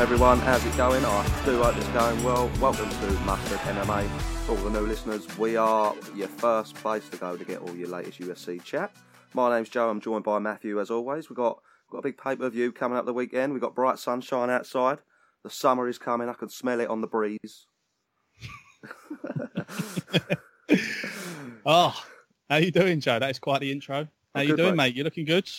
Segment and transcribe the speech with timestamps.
[0.00, 0.62] All right, welcome everyone.
[0.62, 1.04] How's it going?
[1.04, 2.50] I do hope it's going well.
[2.58, 4.08] Welcome to Mustard MMA.
[4.46, 7.76] For all the new listeners, we are your first place to go to get all
[7.76, 8.96] your latest UFC chat.
[9.34, 9.90] My name's Joe.
[9.90, 11.28] I'm joined by Matthew as always.
[11.28, 13.52] We've got got a big pay per view coming up the weekend.
[13.52, 15.00] We've got bright sunshine outside.
[15.44, 16.30] The summer is coming.
[16.30, 17.66] I can smell it on the breeze.
[21.66, 22.02] oh,
[22.48, 23.18] how you doing, Joe?
[23.18, 24.08] That is quite the intro.
[24.34, 24.94] How I'm you good, doing, mate.
[24.94, 24.96] mate?
[24.96, 25.50] You looking good?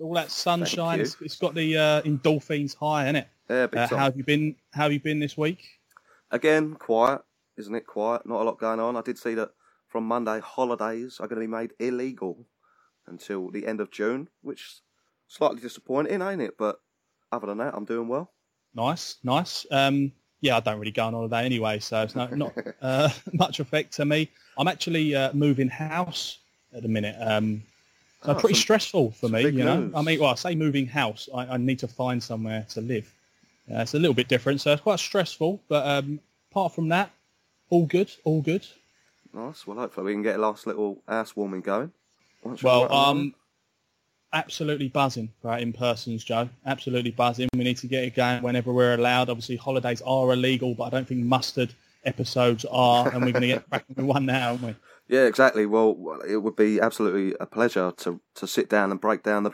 [0.00, 0.98] All that sunshine.
[0.98, 3.28] It's, it's got the uh, endorphins high, isn't it?
[3.48, 3.98] Yeah, big Uh, time.
[3.98, 4.56] how have you been?
[4.72, 5.64] How have you been this week?
[6.30, 7.20] Again, quiet,
[7.56, 7.86] isn't it?
[7.86, 8.26] Quiet.
[8.26, 8.96] Not a lot going on.
[8.96, 9.50] I did see that
[9.88, 12.46] from Monday, holidays are going to be made illegal
[13.06, 14.80] until the end of June, which is
[15.28, 16.56] slightly disappointing, ain't it?
[16.58, 16.80] But
[17.30, 18.32] other than that, I'm doing well.
[18.74, 19.66] Nice, nice.
[19.70, 23.60] Um, yeah, I don't really go on holiday anyway, so it's not not uh, much
[23.60, 24.30] effect to me.
[24.58, 26.38] I'm actually uh, moving house
[26.74, 27.16] at the minute.
[27.20, 27.62] Um,
[28.24, 29.80] so Oh, pretty some- stressful for me, you know.
[29.82, 29.92] news.
[29.94, 31.28] I mean, well, I say moving house.
[31.34, 33.12] I, I need to find somewhere to live.
[33.70, 35.60] Uh, it's a little bit different, so it's quite stressful.
[35.68, 36.20] But um,
[36.50, 37.10] apart from that,
[37.70, 38.66] all good, all good.
[39.32, 39.66] Nice.
[39.66, 41.92] Well, hopefully we can get a last little ass warming going.
[42.42, 43.34] Once Well, um,
[44.32, 46.48] absolutely buzzing for our in-persons, Joe.
[46.66, 47.48] Absolutely buzzing.
[47.54, 49.30] We need to get it going whenever we're allowed.
[49.30, 53.48] Obviously, holidays are illegal, but I don't think mustard episodes are, and we're going to
[53.48, 54.76] get cracking with one now, aren't we?
[55.08, 55.66] Yeah, exactly.
[55.66, 59.42] Well, well, it would be absolutely a pleasure to to sit down and break down
[59.42, 59.52] the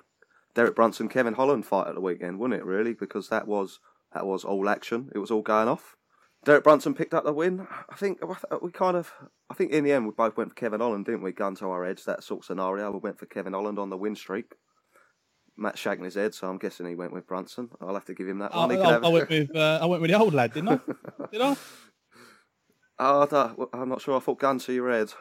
[0.54, 2.64] Derek Brunson Kevin Holland fight at the weekend, wouldn't it?
[2.64, 3.80] Really, because that was
[4.12, 5.10] that was all action.
[5.14, 5.96] It was all going off.
[6.44, 7.66] Derek Brunson picked up the win.
[7.90, 8.18] I think
[8.62, 9.12] we kind of.
[9.50, 11.32] I think in the end we both went for Kevin Holland, didn't we?
[11.32, 12.90] Gun to our heads, that sort of scenario.
[12.90, 14.46] We went for Kevin Holland on the win streak.
[15.58, 17.68] Matt's shaking his head, so I'm guessing he went with Brunson.
[17.82, 18.70] I'll have to give him that I, one.
[18.70, 20.80] Could I- I went with uh, I went with the old lad, didn't I?
[21.32, 21.56] Did I?
[22.98, 24.16] Oh, I am not sure.
[24.16, 25.12] I thought gun to your head.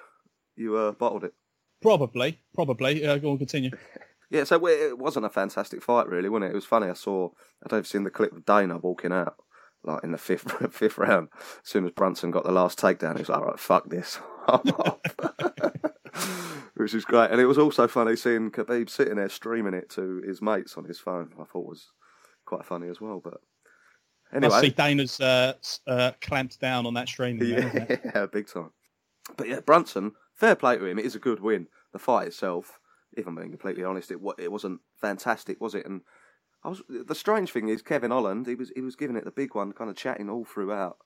[0.56, 1.34] You uh, bottled it.
[1.82, 3.06] Probably, probably.
[3.06, 3.72] Uh, go on, continue.
[4.30, 6.54] Yeah, so it it wasn't a fantastic fight, really, wasn't it?
[6.54, 6.88] It was funny.
[6.88, 7.30] I saw,
[7.64, 9.36] I don't know if you've seen the clip of Dana walking out,
[9.84, 11.30] like in the fifth fifth round.
[11.40, 14.20] As soon as Brunson got the last takedown, he was like, "All right, fuck this,"
[14.48, 15.00] I'm off.
[16.76, 17.32] which is great.
[17.32, 20.86] And it was also funny seeing Khabib sitting there streaming it to his mates on
[20.86, 21.32] his phone.
[21.40, 21.88] I thought was
[22.46, 23.22] quite funny as well.
[23.24, 23.42] But
[24.32, 25.54] I see anyway, Dana's uh,
[25.88, 27.38] uh, clamped down on that stream.
[27.38, 28.72] there, isn't yeah, big time.
[29.36, 31.00] But yeah, Brunson, fair play to him.
[31.00, 31.68] It is a good win.
[31.92, 32.79] The fight itself,
[33.20, 35.86] if I'm being completely honest, it it wasn't fantastic, was it?
[35.86, 36.02] And
[36.64, 38.48] I was the strange thing is Kevin Holland.
[38.48, 40.98] He was he was giving it the big one, kind of chatting all throughout,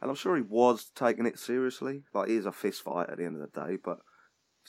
[0.00, 2.02] and I'm sure he was taking it seriously.
[2.12, 3.98] Like he is a fist fight at the end of the day, but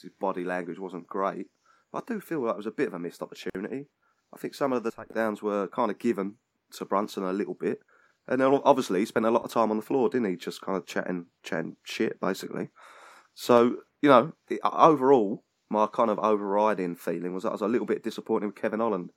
[0.00, 1.46] his body language wasn't great.
[1.92, 3.86] But I do feel like it was a bit of a missed opportunity.
[4.34, 6.34] I think some of the takedowns were kind of given
[6.72, 7.80] to Brunson a little bit.
[8.28, 10.36] And then obviously he spent a lot of time on the floor, didn't he?
[10.36, 12.70] Just kind of chatting, chatting shit, basically.
[13.34, 14.32] So you know,
[14.62, 18.56] overall, my kind of overriding feeling was that I was a little bit disappointed with
[18.56, 19.10] Kevin Holland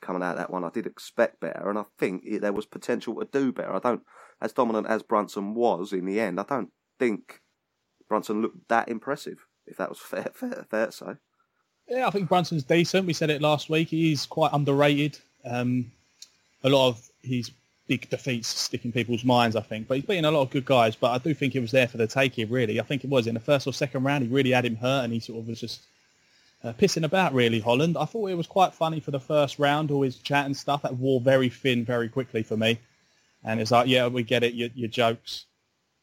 [0.00, 0.64] coming out of that one.
[0.64, 3.74] I did expect better, and I think it, there was potential to do better.
[3.74, 4.02] I don't,
[4.40, 7.40] as dominant as Brunson was in the end, I don't think
[8.08, 9.46] Brunson looked that impressive.
[9.66, 11.12] If that was fair, fair, fair to say.
[11.88, 13.06] Yeah, I think Brunson's decent.
[13.06, 13.88] We said it last week.
[13.88, 15.18] He's quite underrated.
[15.44, 15.90] Um,
[16.62, 17.50] a lot of his
[17.88, 19.88] big defeats stick in people's minds, I think.
[19.88, 20.94] But he's beaten a lot of good guys.
[20.94, 22.78] But I do think it was there for the taking, really.
[22.78, 24.22] I think it was in the first or second round.
[24.22, 25.80] He really had him hurt, and he sort of was just
[26.62, 27.96] uh, pissing about, really, Holland.
[27.96, 30.82] I thought it was quite funny for the first round, all his chat and stuff.
[30.82, 32.78] That wore very thin very quickly for me.
[33.42, 35.46] And it's like, yeah, we get it, your, your jokes.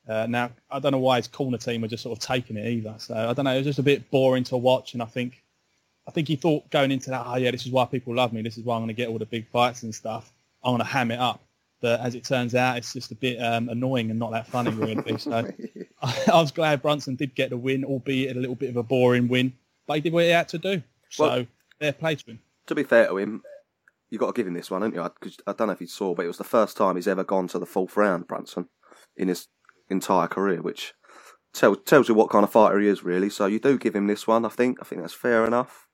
[0.07, 2.67] Uh, now, I don't know why his corner team were just sort of taking it
[2.67, 2.95] either.
[2.97, 3.53] So I don't know.
[3.53, 4.93] It was just a bit boring to watch.
[4.93, 5.43] And I think
[6.07, 8.41] I think he thought going into that, oh yeah, this is why people love me.
[8.41, 10.31] This is why I'm going to get all the big fights and stuff.
[10.63, 11.41] I'm going to ham it up.
[11.81, 14.71] But as it turns out, it's just a bit um, annoying and not that funny,
[14.71, 15.17] really.
[15.19, 15.31] so
[16.01, 18.83] I, I was glad Brunson did get the win, albeit a little bit of a
[18.83, 19.53] boring win.
[19.87, 20.83] But he did what he had to do.
[21.09, 21.45] So Well-
[21.79, 22.39] fair play to him.
[22.67, 23.43] to be fair to him,
[24.09, 25.01] you've got to give him this one, haven't you?
[25.01, 27.07] I, 'cause I don't know if you saw, but it was the first time he's
[27.07, 28.69] ever gone to the fourth round, Brunson,
[29.15, 29.47] in his
[29.89, 30.93] entire career, which
[31.53, 33.29] tells tells you what kind of fighter he is, really.
[33.29, 34.43] So you do give him this one.
[34.45, 34.79] I think.
[34.81, 35.87] I think that's fair enough.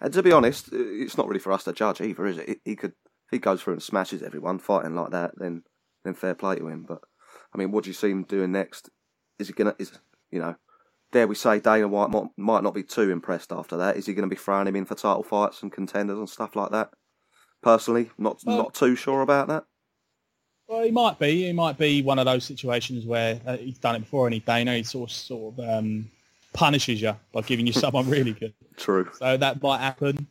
[0.00, 2.48] And to be honest, it's not really for us to judge either, is it?
[2.48, 2.92] He- He could,
[3.26, 5.64] if he goes through and smashes everyone fighting like that, then
[6.04, 6.82] then fair play to him.
[6.84, 7.02] But
[7.54, 8.88] I mean, what do you see him doing next?
[9.38, 9.76] Is he gonna?
[9.78, 9.92] Is
[10.30, 10.56] you know?
[11.12, 13.96] Dare we say Dana White might, might not be too impressed after that?
[13.96, 16.56] Is he going to be throwing him in for title fights and contenders and stuff
[16.56, 16.90] like that?
[17.62, 19.64] Personally, not Well- not too sure about that.
[20.68, 21.44] Well, he might be.
[21.44, 24.40] He might be one of those situations where uh, he's done it before, and he
[24.40, 26.10] Dana he sort of sort of um,
[26.54, 28.54] punishes you by giving you someone really good.
[28.78, 29.10] True.
[29.12, 30.26] So that might happen.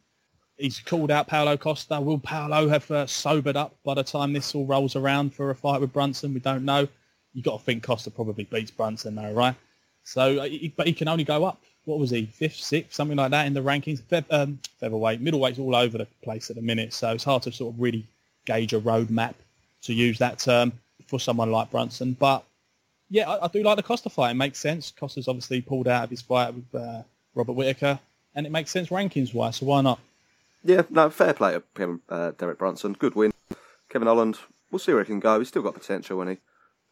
[0.57, 2.01] He's called out Paulo Costa.
[2.01, 5.56] Will Paulo have uh, sobered up by the time this all rolls around for a
[5.56, 6.34] fight with Brunson?
[6.34, 6.88] We don't know.
[7.34, 9.56] You've got to think Costa probably beats Brunson though, right?
[10.03, 11.62] So, uh, but he can only go up.
[11.86, 12.25] What was he?
[12.25, 14.01] Fifth, sixth, something like that in the rankings.
[14.03, 16.94] Fe- um, featherweight, middleweight's all over the place at the minute.
[16.94, 18.06] So it's hard to sort of really
[18.45, 19.33] gauge a roadmap
[19.83, 20.74] to use that term
[21.07, 22.15] for someone like Brunson.
[22.19, 22.44] But
[23.09, 24.31] yeah, I, I do like the Costa fight.
[24.31, 24.92] It makes sense.
[24.92, 27.01] Costa's obviously pulled out of his fight with uh,
[27.36, 28.00] Robert Whitaker,
[28.36, 29.57] and it makes sense rankings wise.
[29.57, 30.00] So why not?
[30.63, 32.94] Yeah, no, fair play to Kevin, uh, Derek Brunson.
[32.94, 33.33] Good win.
[33.89, 34.38] Kevin Holland,
[34.69, 35.39] we'll see where he can go.
[35.39, 36.38] He's still got potential, and he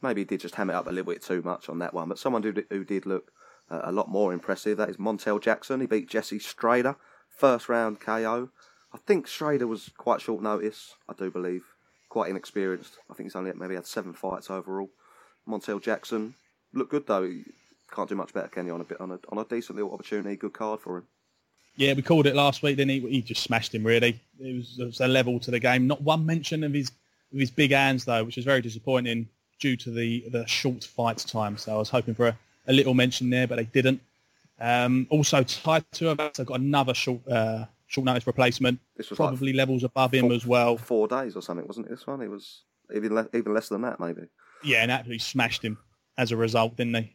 [0.01, 2.10] maybe he did just ham it up a little bit too much on that one.
[2.10, 3.31] But someone who, who did look
[3.69, 5.81] uh, a lot more impressive, that is Montel Jackson.
[5.81, 6.96] He beat Jesse Strader,
[7.30, 8.50] first round KO.
[8.94, 11.63] I think Strader was quite short notice, I do believe.
[12.10, 12.98] Quite inexperienced.
[13.10, 14.90] I think he's only maybe had seven fights overall.
[15.48, 16.34] Montel Jackson
[16.74, 17.24] looked good though.
[17.24, 17.44] He
[17.92, 18.74] can't do much better, can you?
[18.74, 21.07] On a bit on a on a decent little opportunity, good card for him.
[21.75, 22.78] Yeah, we called it last week.
[22.78, 23.86] Then he he just smashed him.
[23.86, 25.86] Really, it was, it was a level to the game.
[25.86, 26.90] Not one mention of his
[27.31, 31.17] of his big hands though, which was very disappointing due to the the short fight
[31.19, 31.57] time.
[31.57, 34.01] So I was hoping for a, a little mention there, but they didn't.
[34.59, 38.79] Um, also, Tuivasa got another short uh, short notice replacement.
[38.95, 40.77] This was probably like levels above him four- as well.
[40.77, 41.89] Four days or something, wasn't it?
[41.89, 42.63] This one, it was
[42.95, 44.23] even le- even less than that, maybe.
[44.63, 45.77] Yeah, and absolutely smashed him
[46.17, 47.13] as a result, didn't they?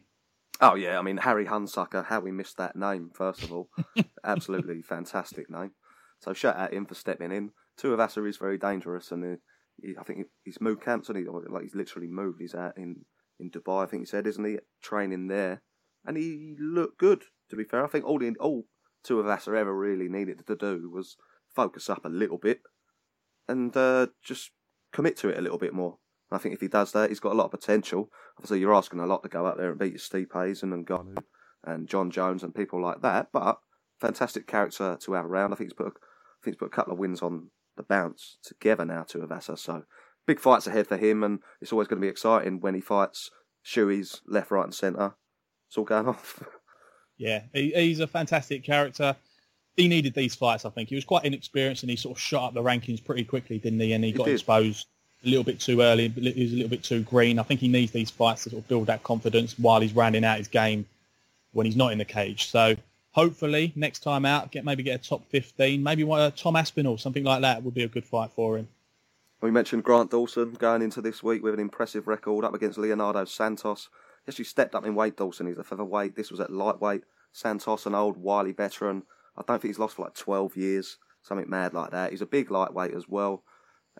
[0.61, 2.05] Oh yeah, I mean Harry Hunsucker.
[2.05, 3.11] How we missed that name?
[3.13, 3.69] First of all,
[4.23, 5.71] absolutely fantastic name.
[6.19, 7.51] So shout out him for stepping in.
[7.77, 9.37] Two of Tuivasa is very dangerous, and
[9.99, 12.39] I think he's moved camps, and he like he's literally moved.
[12.39, 13.05] He's out in
[13.39, 14.57] in Dubai, I think he said, isn't he?
[14.81, 15.61] Training there,
[16.05, 17.23] and he looked good.
[17.49, 18.65] To be fair, I think all the all
[19.07, 21.17] Tuivasa ever really needed to do was
[21.55, 22.61] focus up a little bit
[23.47, 24.51] and uh, just
[24.91, 25.97] commit to it a little bit more.
[26.31, 28.09] I think if he does that, he's got a lot of potential.
[28.37, 30.85] Obviously, you're asking a lot to go out there and beat your Steve Hazen and
[30.85, 31.17] Ngannou
[31.63, 33.27] and Jon Jones and people like that.
[33.31, 33.59] But
[33.99, 35.53] fantastic character to have around.
[35.53, 37.83] I think he's put, a, I think he's put a couple of wins on the
[37.83, 39.57] bounce together now Tuivasa.
[39.57, 39.83] So
[40.25, 43.31] big fights ahead for him, and it's always going to be exciting when he fights
[43.65, 45.13] Shuey's left, right, and centre.
[45.67, 46.43] It's all going off.
[47.17, 49.15] Yeah, he, he's a fantastic character.
[49.77, 50.89] He needed these fights, I think.
[50.89, 53.79] He was quite inexperienced and he sort of shot up the rankings pretty quickly, didn't
[53.79, 53.91] he?
[53.93, 54.33] And he, He got did.
[54.33, 54.87] exposed
[55.25, 56.07] a little bit too early.
[56.09, 57.39] He was a little bit too green.
[57.39, 60.23] I think he needs these fights to sort of build that confidence while he's rounding
[60.23, 60.85] out his game
[61.51, 62.47] when he's not in the cage.
[62.47, 62.75] So
[63.15, 66.97] hopefully next time out, get maybe get a top 15, maybe one, uh, Tom Aspinall,
[66.97, 68.67] something like that would be a good fight for him.
[69.39, 73.23] We mentioned Grant Dawson going into this week with an impressive record up against Leonardo
[73.23, 73.87] Santos.
[74.25, 75.47] He actually stepped up in weight, Dawson.
[75.47, 76.17] He's a featherweight.
[76.17, 77.03] This was at lightweight.
[77.31, 79.03] Santos, an old, wily veteran.
[79.37, 82.11] I don't think he's lost for like 12 years, something mad like that.
[82.11, 83.43] He's a big lightweight as well.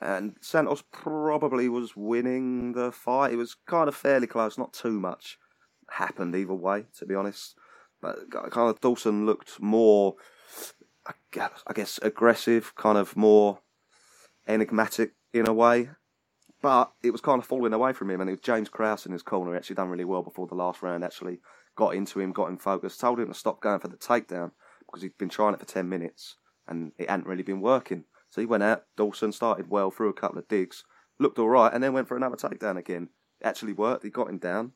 [0.02, 3.32] And Santos probably was winning the fight.
[3.32, 5.38] It was kind of fairly close, not too much
[5.90, 7.56] happened either way, to be honest.
[8.06, 10.16] Uh, but kind of Dawson looked more,
[11.08, 13.60] I guess aggressive, kind of more
[14.48, 15.90] enigmatic in a way.
[16.62, 19.12] But it was kind of falling away from him, and it was James Krause in
[19.12, 19.52] his corner.
[19.52, 21.04] He actually done really well before the last round.
[21.04, 21.40] Actually
[21.76, 24.52] got into him, got him focused, told him to stop going for the takedown
[24.86, 26.38] because he'd been trying it for ten minutes
[26.68, 28.06] and it hadn't really been working.
[28.30, 28.86] So he went out.
[28.98, 30.84] Dawson started well, threw a couple of digs,
[31.20, 33.10] looked all right, and then went for another takedown again.
[33.42, 34.04] It actually worked.
[34.04, 34.72] He got him down,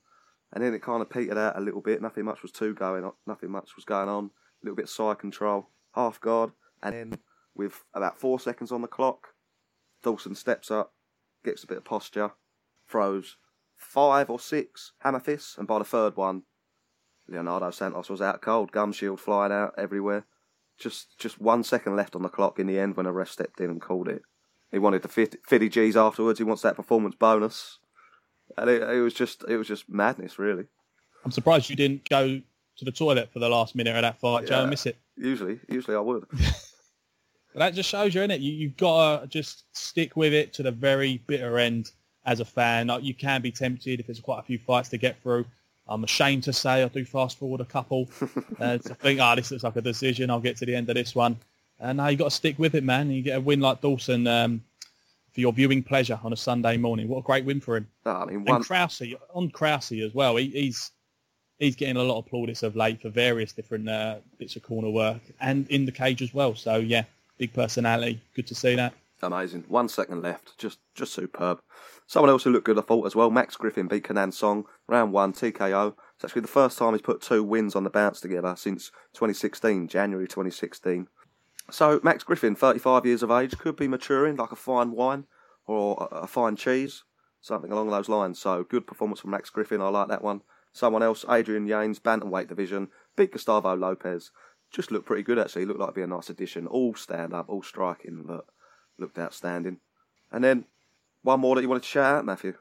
[0.54, 2.02] and then it kind of petered out a little bit.
[2.02, 3.14] Nothing much was too going on.
[3.28, 4.26] Nothing much was going on.
[4.26, 6.52] A little bit of side control, half guard,
[6.82, 7.20] and then
[7.56, 9.30] with about four seconds on the clock,
[10.04, 10.94] Dawson steps up,
[11.44, 12.32] gets a bit of posture,
[12.88, 13.38] throws
[13.76, 16.44] five or six hammer fists, and by the third one,
[17.28, 20.26] Leonardo Santos was out cold, gum shield flying out everywhere.
[20.78, 23.60] Just just one second left on the clock in the end when a ref stepped
[23.60, 24.24] in and called it.
[24.72, 26.40] He wanted the 50, 50 G's afterwards.
[26.40, 27.79] He wants that performance bonus,
[28.58, 30.66] and it, it was just it was just madness, really.
[31.26, 32.42] I'm surprised you didn't go
[32.78, 34.64] to the toilet for the last minute of that fight, Joe.
[34.64, 34.98] I miss it.
[35.18, 36.26] Usually, usually I would.
[37.54, 38.42] But that just shows you, innit?
[38.42, 41.92] You you've got to just stick with it to the very bitter end
[42.26, 42.88] as a fan.
[42.88, 45.46] Like, you can be tempted if there's quite a few fights to get through.
[45.88, 48.08] I'm ashamed to say I do fast forward a couple
[48.60, 50.30] uh, to think, ah, this looks like a decision.
[50.30, 51.38] I'll get to the end of this one.
[51.80, 53.10] And now you got to stick with it, man.
[53.10, 54.64] You get a win like Dawson um,
[55.34, 57.08] for your viewing pleasure on a Sunday morning.
[57.08, 57.88] What a great win for him.
[58.06, 59.02] No, I mean, one And Krause,
[59.34, 60.92] on Krause as well, he, he's
[61.60, 64.90] he's getting a lot of plaudits of late for various different uh, bits of corner
[64.90, 66.56] work and in the cage as well.
[66.56, 67.04] So yeah,
[67.38, 68.22] big personality.
[68.36, 68.94] Good to see that.
[69.22, 69.66] Amazing.
[69.68, 70.58] One second left.
[70.58, 71.60] Just just superb.
[72.08, 73.30] Someone else who looked good, I thought, as well.
[73.30, 74.66] Max Griffin beat Kenan Song.
[74.88, 75.94] Round one, TKO.
[76.16, 79.88] It's actually the first time he's put two wins on the bounce together since 2016,
[79.88, 81.08] January 2016.
[81.72, 85.26] So Max Griffin, 35 years of age, could be maturing like a fine wine
[85.66, 87.04] or a, fine cheese,
[87.42, 88.40] something along those lines.
[88.40, 89.82] So good performance from Max Griffin.
[89.82, 90.42] I like that one.
[90.74, 94.32] Someone else, Adrian Yanes, bantamweight division, beat Gustavo Lopez.
[94.72, 95.66] Just looked pretty good actually.
[95.66, 96.68] Looked like be a nice addition.
[96.68, 98.46] All stand up, all striking, but
[98.98, 99.78] looked outstanding.
[100.32, 100.66] And then
[101.24, 102.54] one more that you wanted to shout out, Matthew.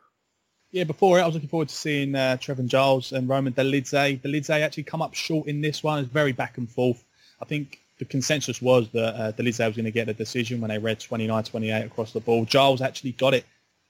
[0.70, 4.20] Yeah, before it, I was looking forward to seeing uh, Trevor Giles and Roman Dolidze.
[4.20, 6.00] Dolidze actually come up short in this one.
[6.00, 7.02] It's very back and forth.
[7.40, 10.70] I think the consensus was that uh, Dolidze was going to get a decision when
[10.70, 12.44] they read 29-28 across the ball.
[12.44, 13.44] Giles actually got it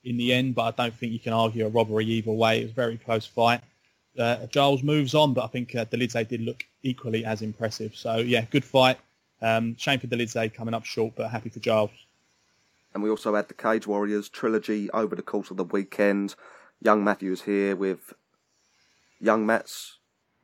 [0.04, 2.60] in the end, but I don't think you can argue a robbery either way.
[2.60, 3.60] It was a very close fight.
[4.18, 7.94] Uh, Giles moves on, but I think uh, Dolidze did look equally as impressive.
[7.94, 8.98] So yeah, good fight.
[9.40, 11.90] Um, shame for Dolidze coming up short, but happy for Giles.
[12.94, 16.34] And we also had the Cage Warriors trilogy over the course of the weekend.
[16.80, 18.14] Young Matthews here with
[19.20, 19.98] Young Matt's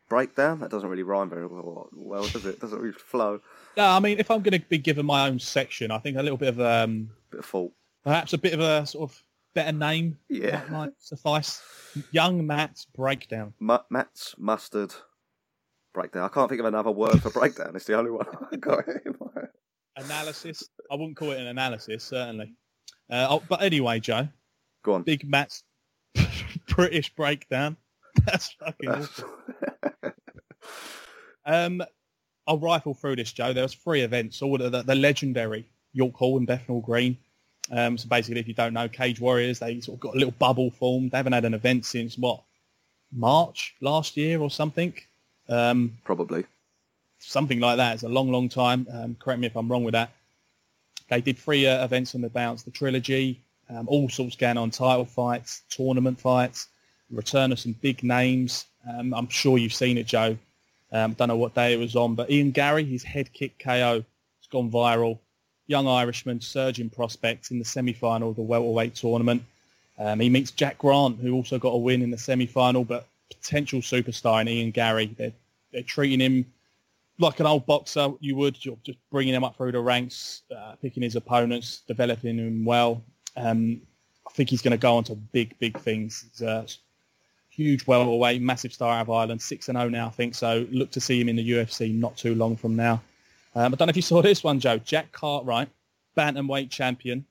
[0.09, 0.61] breakdown.
[0.61, 2.61] That doesn't really rhyme very well, well does it?
[2.61, 3.41] Doesn't really flow.
[3.77, 6.23] Yeah, I mean, if I'm going to be given my own section, I think a
[6.23, 7.73] little bit of um, bit of fault,
[8.05, 9.23] perhaps a bit of a sort of
[9.55, 10.19] better name.
[10.29, 11.61] Yeah, might, suffice.
[12.13, 13.55] Young Matt's breakdown.
[13.61, 14.95] M- Matt's mustard
[15.93, 16.25] breakdown.
[16.25, 17.75] I can't think of another word for breakdown.
[17.75, 18.85] It's the only one I got.
[19.97, 20.69] Analysis.
[20.91, 22.55] I wouldn't call it an analysis, certainly.
[23.11, 24.29] Uh, oh, but anyway, Joe.
[24.83, 25.03] Go on.
[25.03, 25.63] Big Matt's
[26.69, 27.77] British breakdown.
[28.27, 29.31] That's fucking awful.
[31.47, 31.83] um,
[32.47, 33.53] I'll rifle through this, Joe.
[33.53, 37.17] There was three events, all the, the, the legendary York Hall and Bethnal Green.
[37.71, 40.35] Um, so basically, if you don't know, Cage Warriors, they sort of got a little
[40.39, 41.13] bubble formed.
[41.13, 42.43] They haven't had an event since what
[43.11, 44.93] March last year or something.
[45.49, 46.45] Um, Probably
[47.19, 47.95] something like that.
[47.95, 48.87] It's a long, long time.
[48.93, 50.11] Um, correct me if I'm wrong with that.
[51.09, 54.71] They did three uh, events on the bounce, the trilogy, um, all sorts going on,
[54.71, 56.69] title fights, tournament fights,
[57.11, 58.67] return of some big names.
[58.89, 60.37] Um, I'm sure you've seen it, Joe.
[60.95, 63.97] Um, don't know what day it was on, but Ian Garry, his head kick KO,
[63.97, 65.19] has gone viral.
[65.67, 69.43] Young Irishman, surging prospects in the semi-final of the welterweight tournament.
[69.99, 73.81] Um, he meets Jack Grant, who also got a win in the semi-final, but potential
[73.81, 75.07] superstar in Ian Garry.
[75.19, 75.33] They're,
[75.73, 76.47] they're treating him
[77.19, 80.75] like an old boxer you would, you're just bringing him up through the ranks, uh,
[80.81, 83.03] picking his opponents, developing him well.
[83.37, 83.81] Um,
[84.27, 86.27] I think he's going to go on to big, big things.
[86.31, 86.67] He's a
[87.55, 90.35] huge welterweight, massive star out of Ireland, 6 and 0 now, I think.
[90.35, 93.03] So look to see him in the UFC not too long from now.
[93.55, 94.79] Um, I don't know if you saw this one, Joe.
[94.79, 95.69] Jack Cartwright,
[96.17, 97.25] bantamweight champion,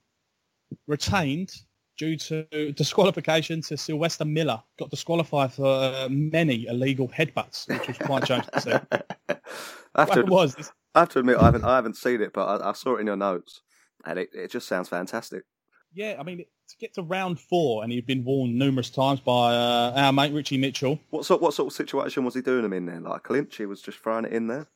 [0.87, 1.53] retained
[1.97, 4.61] due to disqualification to Sylvester Miller.
[4.79, 8.71] Got disqualified for uh, many illegal headbutts, which was quite strange to see.
[9.95, 10.71] I have, to, was, this...
[10.95, 13.01] I have to admit, I haven't, I haven't seen it, but I, I saw it
[13.01, 13.61] in your notes,
[14.05, 15.43] and it, it just sounds fantastic.
[15.93, 19.55] Yeah, I mean, to get to round four, and he'd been warned numerous times by
[19.55, 20.99] uh, our mate Richie Mitchell.
[21.11, 22.99] What sort, what sort of situation was he doing him in there?
[22.99, 23.57] Like a clinch?
[23.57, 24.67] He was just throwing it in there.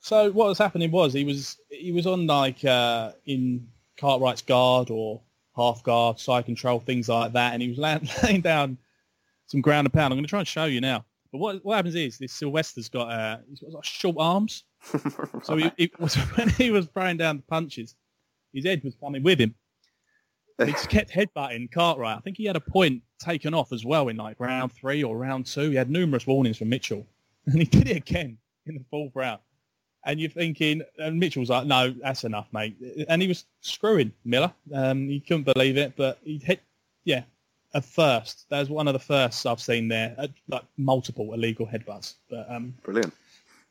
[0.00, 4.90] So what was happening was he was he was on like uh, in Cartwright's guard
[4.90, 5.20] or
[5.56, 8.78] half guard, side control, things like that, and he was laying, laying down
[9.46, 10.12] some ground and pound.
[10.12, 11.04] I'm going to try and show you now.
[11.32, 15.28] But what what happens is this Sylvester's got uh, he's got like short arms, right.
[15.44, 17.96] so he, he was, when he was throwing down the punches,
[18.52, 19.54] his head was coming with him.
[20.58, 22.16] He just kept headbutting Cartwright.
[22.16, 25.16] I think he had a point taken off as well in like round three or
[25.16, 25.70] round two.
[25.70, 27.06] He had numerous warnings from Mitchell,
[27.46, 29.40] and he did it again in the fourth round
[30.04, 32.76] and you're thinking, and Mitchell's like, no, that's enough, mate.
[33.08, 34.52] And he was screwing Miller.
[34.72, 36.60] Um, he couldn't believe it, but he hit,
[37.04, 37.22] yeah,
[37.72, 38.46] a first.
[38.50, 40.14] That was one of the firsts I've seen there,
[40.48, 42.14] like multiple illegal headbutts.
[42.28, 43.14] But um, brilliant.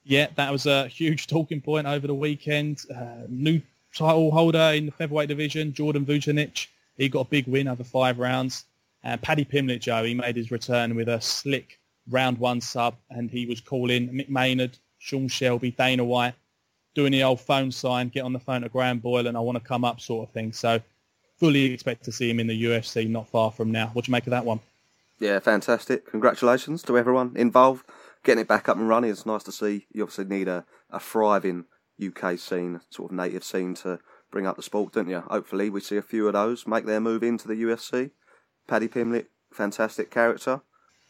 [0.05, 2.81] Yeah, that was a huge talking point over the weekend.
[2.93, 3.61] Uh, new
[3.93, 6.67] title holder in the featherweight division, Jordan Vucenic.
[6.97, 8.65] He got a big win over five rounds.
[9.03, 13.29] And Paddy Pimblett, Joe, he made his return with a slick round one sub, and
[13.29, 16.35] he was calling Mick Maynard, Sean Shelby, Dana White,
[16.95, 19.57] doing the old phone sign, get on the phone to Graham Boylan and I want
[19.57, 20.53] to come up sort of thing.
[20.53, 20.79] So
[21.37, 23.89] fully expect to see him in the UFC not far from now.
[23.93, 24.59] What do you make of that one?
[25.19, 26.09] Yeah, fantastic.
[26.09, 27.85] Congratulations to everyone involved.
[28.23, 29.11] Getting it back up and running.
[29.11, 29.85] It's nice to see.
[29.91, 31.65] You obviously need a, a thriving
[32.07, 33.99] UK scene, sort of native scene to
[34.31, 35.19] bring up the sport, don't you?
[35.19, 38.11] Hopefully we see a few of those make their move into the UFC.
[38.67, 40.61] Paddy Pimblett, fantastic character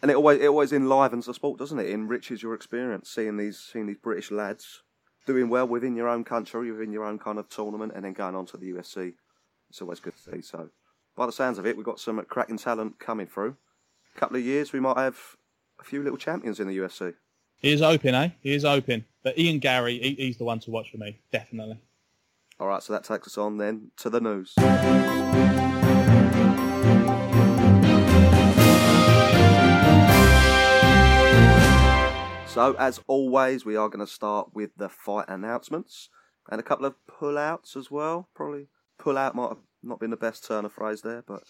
[0.04, 1.88] and it always it always enlivens the sport, doesn't it?
[1.88, 4.84] It enriches your experience seeing these seeing these British lads
[5.26, 8.36] doing well within your own country, within your own kind of tournament, and then going
[8.36, 9.14] on to the UFC.
[9.70, 10.42] It's always good to see.
[10.42, 10.70] So,
[11.16, 13.56] by the sounds of it, we've got some cracking talent coming through.
[14.14, 15.18] A couple of years, we might have
[15.80, 17.14] a few little champions in the UFC.
[17.64, 18.30] He is open, eh?
[18.42, 19.06] He is open.
[19.24, 21.78] But Ian Garry, he, he's the one to watch for me, definitely.
[22.60, 24.54] All right, so that takes us on then to the news.
[32.52, 36.10] So, as always, we are going to start with the fight announcements
[36.52, 38.28] and a couple of pull-outs as well.
[38.36, 38.68] Probably
[39.00, 41.44] pull-out might have not been the best turn of phrase there, but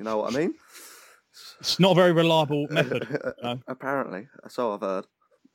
[0.00, 0.54] you know what I mean.
[1.60, 3.06] It's not a very reliable method.
[3.40, 3.60] no.
[3.68, 5.06] Apparently, so I've heard.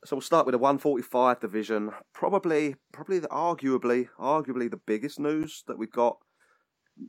[0.06, 1.90] So we'll start with the 145 division.
[2.14, 6.18] Probably, probably, the, arguably, arguably the biggest news that we've got.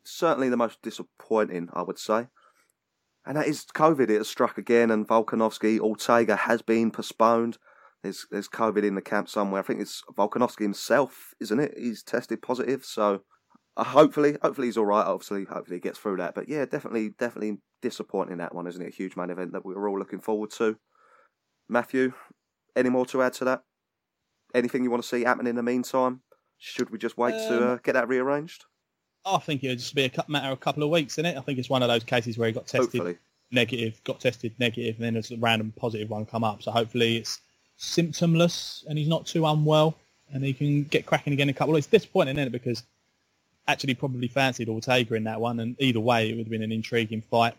[0.04, 2.26] Certainly the most disappointing, I would say.
[3.24, 4.10] And that is COVID.
[4.10, 7.60] It has struck again, and Volkanovski Ortega has been postponed.
[8.02, 9.62] There's there's COVID in the camp somewhere.
[9.62, 11.76] I think it's Volkanovski himself, isn't it?
[11.78, 13.22] He's tested positive, so
[13.76, 15.06] uh, hopefully, hopefully he's all right.
[15.06, 16.34] Obviously, hopefully he gets through that.
[16.34, 18.94] But yeah, definitely, definitely disappointing that one, isn't it?
[18.94, 20.78] A huge main event that we were all looking forward to.
[21.70, 22.14] Matthew,
[22.78, 23.64] any more to add to that?
[24.54, 26.22] Anything you want to see happen in the meantime?
[26.58, 28.66] Should we just wait um, to uh, get that rearranged?
[29.26, 31.38] I think it'll just be a matter of a couple of weeks, isn't it?
[31.38, 33.18] I think it's one of those cases where he got tested hopefully.
[33.52, 36.64] negative, got tested negative, and then there's a random positive one come up.
[36.64, 37.42] So hopefully it's
[37.78, 39.96] symptomless and he's not too unwell
[40.34, 41.88] and he can get cracking again in a couple of weeks.
[41.88, 42.52] It's disappointing, isn't it?
[42.52, 42.84] Because
[43.68, 46.72] actually probably fancied Ortega in that one, and either way, it would have been an
[46.72, 47.56] intriguing fight.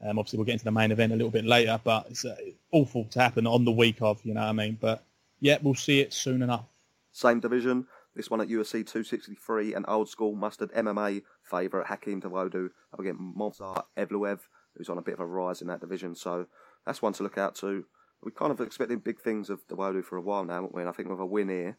[0.00, 2.36] Um, obviously, we'll get into the main event a little bit later, but it's uh,
[2.72, 4.78] awful to happen on the week of, you know what I mean?
[4.80, 5.04] But
[5.40, 6.66] yeah, we'll see it soon enough.
[7.12, 7.86] Same division.
[8.14, 13.20] This one at UFC 263, an old school mustard MMA favourite, Hakeem Dawodu, up against
[13.20, 14.40] Movsar Evloev,
[14.74, 16.14] who's on a bit of a rise in that division.
[16.14, 16.46] So
[16.86, 17.84] that's one to look out to.
[18.22, 20.82] We kind of expecting big things of Dawodu for a while now, haven't we?
[20.82, 21.78] And I think with a win here,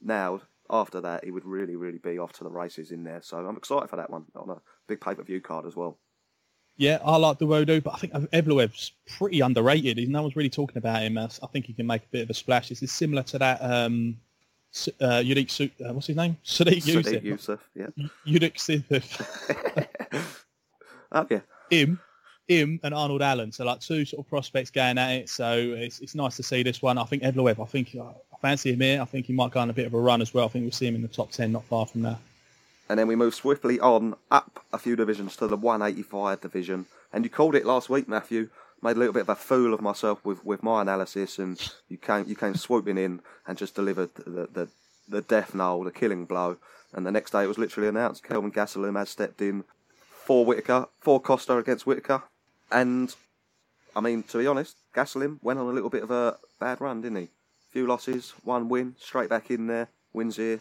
[0.00, 3.20] now after that, he would really, really be off to the races in there.
[3.22, 5.98] So I'm excited for that one on a big pay per view card as well.
[6.78, 9.98] Yeah, I like Dawodu, but I think Evloev's pretty underrated.
[10.08, 11.18] No one's really talking about him.
[11.18, 12.68] I think he can make a bit of a splash.
[12.68, 14.16] This is similar to that um,
[15.00, 16.36] uh, uh, what's his name?
[16.44, 17.22] Sodiq Yusuff.
[17.22, 17.86] Yusuff, yeah.
[18.26, 20.26] Yudik Yusuff.
[21.12, 21.40] oh, yeah.
[21.70, 22.00] Him,
[22.46, 23.50] him and Arnold Allen.
[23.50, 25.28] So like two sort of prospects going at it.
[25.28, 26.96] So it's, it's nice to see this one.
[26.96, 29.02] I think Evloev, I think I fancy him here.
[29.02, 30.44] I think he might go on a bit of a run as well.
[30.44, 32.18] I think we'll see him in the top 10 not far from now.
[32.88, 36.86] And then we move swiftly on up a few divisions to the 185 division.
[37.12, 38.48] And you called it last week, Matthew.
[38.80, 41.96] Made a little bit of a fool of myself with, with my analysis, and you
[41.96, 44.68] came you came swooping in and just delivered the, the,
[45.08, 46.58] the death knell, the killing blow.
[46.92, 49.64] And the next day it was literally announced Kelvin Gastelum has stepped in
[50.24, 52.22] for Whitaker, for Costa against Whitaker.
[52.70, 53.12] And
[53.96, 57.02] I mean, to be honest, Gastelum went on a little bit of a bad run,
[57.02, 57.28] didn't he?
[57.70, 60.60] few losses, one win, straight back in there, wins here,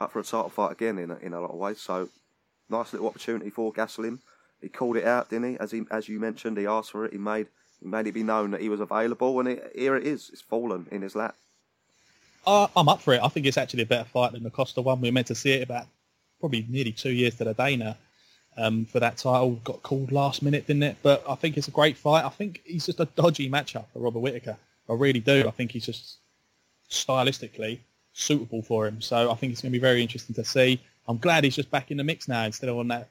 [0.00, 1.80] up for a title fight again in a, in a lot of ways.
[1.80, 2.08] So
[2.68, 4.18] nice little opportunity for Gastelum.
[4.60, 5.58] He called it out, didn't he?
[5.58, 7.12] As he as you mentioned, he asked for it.
[7.12, 7.48] He made
[7.80, 10.30] he made it be known that he was available, and it, here it is.
[10.32, 11.36] It's fallen in his lap.
[12.46, 13.22] Uh, I'm up for it.
[13.22, 15.00] I think it's actually a better fight than the Costa one.
[15.00, 15.86] We were meant to see it about
[16.40, 17.96] probably nearly two years to the day now
[18.56, 19.52] um, for that title.
[19.64, 20.96] Got called last minute, didn't it?
[21.02, 22.24] But I think it's a great fight.
[22.24, 24.56] I think he's just a dodgy matchup for Robert Whitaker.
[24.88, 25.46] I really do.
[25.48, 26.18] I think he's just
[26.90, 27.80] stylistically
[28.14, 29.02] suitable for him.
[29.02, 30.80] So I think it's going to be very interesting to see.
[31.06, 33.10] I'm glad he's just back in the mix now instead of on that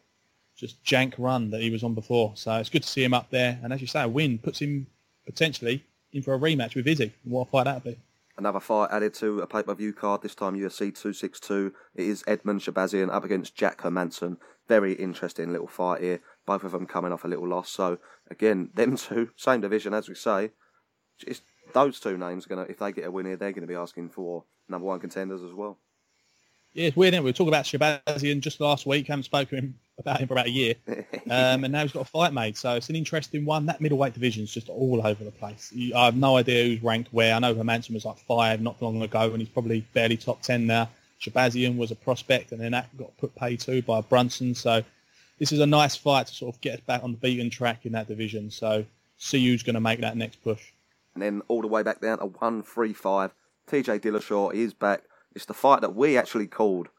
[0.55, 2.31] just jank run that he was on before.
[2.35, 3.59] So it's good to see him up there.
[3.63, 4.87] And as you say, a win puts him
[5.25, 7.13] potentially in for a rematch with Izzy.
[7.23, 7.99] What a fight that'd be.
[8.37, 11.73] Another fight added to a pay-per-view card, this time UFC 262.
[11.95, 14.37] It is Edmen Shahbazyan up against Jack Hermansson.
[14.67, 16.19] Very interesting little fight here.
[16.45, 17.69] Both of them coming off a little loss.
[17.69, 17.99] So,
[18.31, 20.51] again, them two, same division as we say.
[21.27, 21.41] It's
[21.73, 23.75] those two names are gonna, if they get a win here, they're going to be
[23.75, 25.77] asking for number one contenders as well.
[26.73, 27.13] Yeah, it's weird.
[27.13, 29.07] We were talking about Shahbazyan just last week.
[29.07, 30.73] Haven't spoken about him for about a year,
[31.29, 32.57] um, and now he's got a fight made.
[32.57, 33.67] So it's an interesting one.
[33.67, 35.71] That middleweight division is just all over the place.
[35.95, 37.35] I have no idea who's ranked where.
[37.35, 40.65] I know Hermansson was like five not long ago, and he's probably barely top ten
[40.65, 40.89] now.
[41.21, 44.55] Shahbazyan was a prospect, and then that got put pay to by Brunson.
[44.55, 44.83] So
[45.37, 47.85] this is a nice fight to sort of get us back on the beaten track
[47.85, 48.49] in that division.
[48.49, 48.83] So
[49.19, 50.72] see who's going to make that next push
[51.13, 53.33] and then all the way back down to 135.
[53.67, 55.03] TJ Dillashaw is back.
[55.35, 56.89] It's the fight that we actually called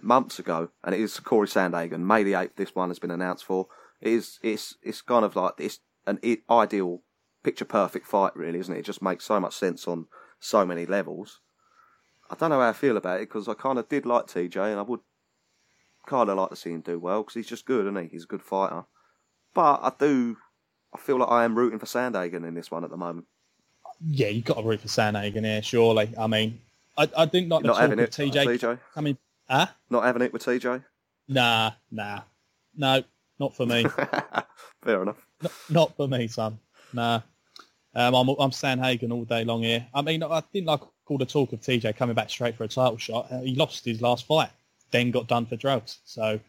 [0.00, 2.00] months ago, and it is Corey Sandhagen.
[2.00, 3.66] May the 8th, this one has been announced for.
[4.00, 6.18] It is, it's, it's kind of like it's an
[6.50, 7.02] ideal,
[7.42, 8.80] picture perfect fight, really, isn't it?
[8.80, 10.06] It just makes so much sense on
[10.40, 11.40] so many levels.
[12.30, 14.56] I don't know how I feel about it because I kind of did like TJ,
[14.56, 15.00] and I would
[16.06, 18.08] kind of like to see him do well because he's just good, isn't he?
[18.08, 18.84] He's a good fighter.
[19.54, 20.38] But I do,
[20.94, 23.26] I feel like I am rooting for Sandhagen in this one at the moment
[24.06, 26.12] yeah, you've got to root for Sandhagen here, surely.
[26.18, 26.60] I mean,
[26.96, 28.58] I, I think not the not having it, TJ.
[28.58, 28.78] TJ.
[28.96, 29.16] I mean,
[29.48, 29.66] huh?
[29.90, 30.82] Not having it with TJ?
[31.28, 32.22] Nah, nah,
[32.76, 33.02] no,
[33.38, 33.84] not for me.
[34.84, 35.26] Fair enough.
[35.42, 36.58] Not, not, for me, son.
[36.92, 37.20] Nah.
[37.94, 39.86] Um, I'm I'm Sandhagen all day long here.
[39.94, 42.68] I mean, I didn't like all the talk of TJ coming back straight for a
[42.68, 43.30] title shot.
[43.30, 44.48] Uh, he lost his last fight,
[44.90, 45.98] then got done for drugs.
[46.04, 46.40] So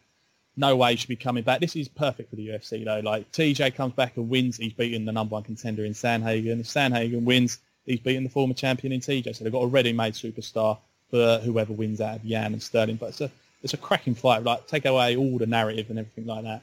[0.56, 1.60] no way should be coming back.
[1.60, 3.00] This is perfect for the UFC though.
[3.00, 6.60] Like TJ comes back and wins, he's beating the number one contender in Sandhagen.
[6.60, 9.34] If Sandhagen wins, he's beating the former champion in TJ.
[9.36, 10.78] So they've got a ready-made superstar
[11.10, 12.96] for whoever wins out of Yan and Sterling.
[12.96, 13.30] But it's a
[13.62, 14.44] it's a cracking fight.
[14.44, 16.62] Like take away all the narrative and everything like that.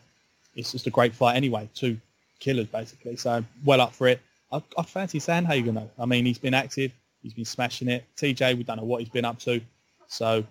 [0.56, 1.70] It's just a great fight anyway.
[1.76, 2.00] Two
[2.40, 3.18] killers basically.
[3.18, 4.22] So well up for it.
[4.52, 5.90] I, I fancy Sandhagen though.
[6.00, 6.94] I mean, he's been active.
[7.22, 8.06] He's been smashing it.
[8.18, 9.62] TJ, we don't know what he's been up to.
[10.08, 10.46] So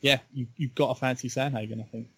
[0.00, 2.08] yeah, you, you've got to fancy Sandhagen, I think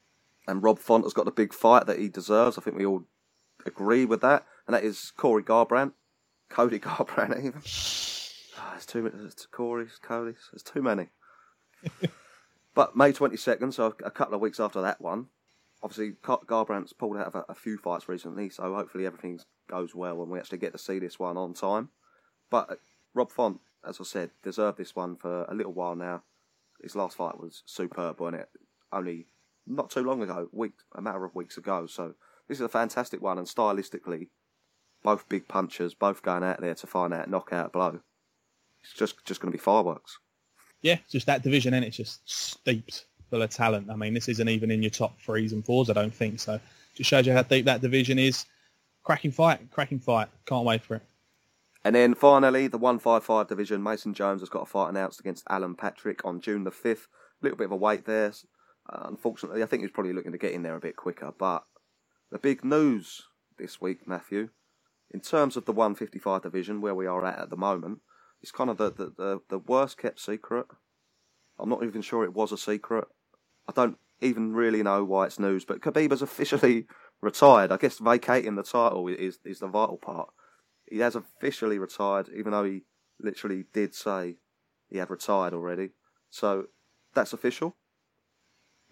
[0.46, 2.58] and Rob Font has got the big fight that he deserves.
[2.58, 3.04] I think we all
[3.64, 5.92] agree with that, and that is Corey Garbrandt,
[6.48, 7.62] Cody Garbrandt even.
[8.58, 9.16] Oh, there's too many.
[9.16, 10.48] There's Corey's, Cody's.
[10.52, 11.08] There's too many.
[12.74, 15.26] But May 22nd, so a couple of weeks after that one,
[15.82, 20.22] obviously Garbrandt's pulled out of a, a, few fights recently, so hopefully everything goes well
[20.22, 21.90] and we actually get to see this one on time.
[22.50, 22.74] But uh,
[23.14, 26.22] Rob Font, as I said, deserved this one for a little while now.
[26.82, 28.48] His last fight was superb, wasn't it?
[28.90, 29.26] Only
[29.66, 31.86] not too long ago, week, a matter of weeks ago.
[31.86, 32.14] So
[32.48, 34.28] this is a fantastic one, and stylistically,
[35.02, 38.00] both big punchers, both going out there to find out knockout blow.
[38.82, 40.18] It's just just going to be fireworks.
[40.82, 43.90] Yeah, just that division, and it's just steeped full of talent.
[43.90, 46.40] I mean, this isn't even in your top threes and fours, I don't think.
[46.40, 46.60] So
[46.94, 48.44] just shows you how deep that division is.
[49.04, 50.28] Cracking fight, cracking fight.
[50.46, 51.02] Can't wait for it.
[51.84, 55.74] And then finally, the 155 division, Mason Jones has got a fight announced against Alan
[55.74, 57.06] Patrick on June the 5th.
[57.06, 58.32] A little bit of a wait there.
[58.88, 61.32] Unfortunately, I think he's probably looking to get in there a bit quicker.
[61.36, 61.64] But
[62.30, 63.22] the big news
[63.58, 64.50] this week, Matthew,
[65.10, 68.00] in terms of the 155 division, where we are at at the moment,
[68.40, 70.66] it's kind of the, the, the, the worst kept secret.
[71.58, 73.04] I'm not even sure it was a secret.
[73.68, 76.86] I don't even really know why it's news, but Khabib has officially
[77.20, 77.70] retired.
[77.70, 80.30] I guess vacating the title is is the vital part.
[80.90, 82.82] He has officially retired, even though he
[83.20, 84.36] literally did say
[84.88, 85.90] he had retired already.
[86.30, 86.66] So
[87.14, 87.76] that's official.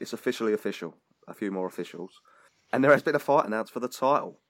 [0.00, 0.96] It's officially official.
[1.28, 2.20] A few more officials.
[2.72, 4.40] And there has been a fight announced for the title.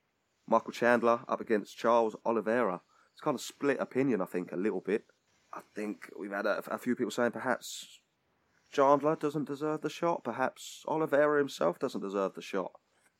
[0.46, 2.80] Michael Chandler up against Charles Oliveira.
[3.12, 5.04] It's kind of split opinion, I think, a little bit.
[5.52, 8.00] I think we've had a, a few people saying perhaps
[8.72, 10.22] Chandler doesn't deserve the shot.
[10.22, 12.72] Perhaps Oliveira himself doesn't deserve the shot.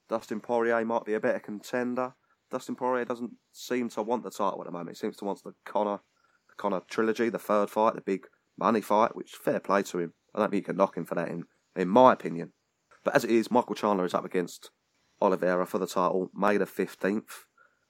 [0.09, 2.15] Dustin Poirier might be a better contender.
[2.51, 4.97] Dustin Poirier doesn't seem to want the title at the moment.
[4.97, 6.01] He seems to want the Conor,
[6.49, 8.27] the Conor trilogy, the third fight, the big
[8.59, 10.13] money fight, which fair play to him.
[10.35, 11.45] I don't think you can knock him for that, in,
[11.77, 12.53] in my opinion.
[13.05, 14.71] But as it is, Michael Chandler is up against
[15.21, 17.45] Oliveira for the title May the 15th.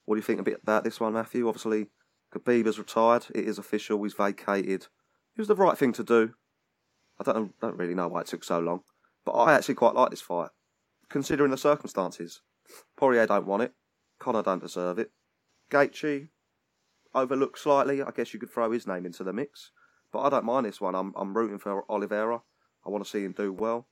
[0.05, 1.47] What do you think a bit about this one, Matthew?
[1.47, 1.87] Obviously,
[2.35, 3.27] Khabib has retired.
[3.35, 4.03] It is official.
[4.03, 4.83] He's vacated.
[4.83, 6.35] It was the right thing to do.
[7.19, 8.81] I don't, don't really know why it took so long.
[9.25, 10.51] But I actually quite like this fight,
[11.09, 12.41] considering the circumstances.
[12.97, 13.73] Poirier don't want it.
[14.19, 15.11] Conor don't deserve it.
[15.71, 16.29] Gaethje
[17.15, 18.03] overlooked slightly.
[18.03, 19.73] I guess you could throw his name into the mix.
[20.13, 20.95] But I don't mind this one.
[20.95, 22.43] I'm I'm rooting for Oliveira.
[22.85, 23.87] I want to see him do well.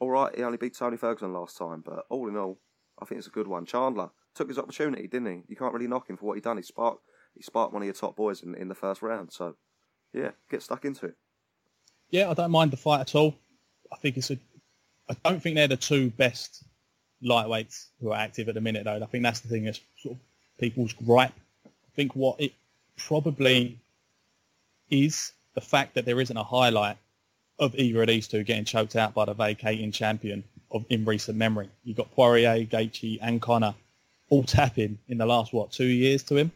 [0.00, 2.58] All right, he only beat Tony Ferguson last time, but all in all,
[3.00, 3.64] I think it's a good one.
[3.64, 5.42] Chandler took his opportunity, didn't he?
[5.48, 6.58] You can't really knock him for what he done.
[6.58, 7.00] He sparked
[7.34, 9.32] he sparked one of your top boys in, in the first round.
[9.32, 9.56] So
[10.12, 11.14] yeah, get stuck into it.
[12.10, 13.34] Yeah, I don't mind the fight at all.
[13.92, 14.38] I think it's a.
[15.08, 16.64] I don't think they're the two best
[17.22, 19.00] lightweights who are active at the minute, though.
[19.02, 20.20] I think that's the thing that's sort of
[20.58, 21.32] people's gripe.
[21.66, 22.52] I think what it
[22.96, 23.78] probably
[24.90, 26.96] is the fact that there isn't a highlight
[27.58, 31.38] of either of these two getting choked out by the vacating champion of in recent
[31.38, 31.68] memory.
[31.84, 33.74] You've got Poirier, Gaethje, and Conor
[34.28, 36.52] all tapping in the last what two years to him.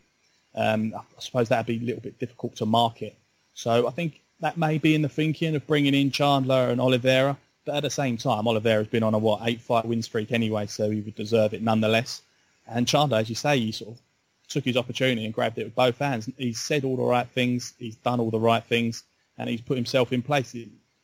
[0.55, 3.17] Um, I suppose that'd be a little bit difficult to market.
[3.55, 7.37] So I think that may be in the thinking of bringing in Chandler and Oliveira.
[7.65, 10.67] But at the same time, Oliveira's been on a what eight fight win streak anyway,
[10.67, 12.23] so he would deserve it nonetheless.
[12.67, 14.01] And Chandler, as you say, he sort of
[14.49, 16.29] took his opportunity and grabbed it with both hands.
[16.37, 19.05] He's said all the right things, he's done all the right things,
[19.39, 20.57] and he's put himself in place.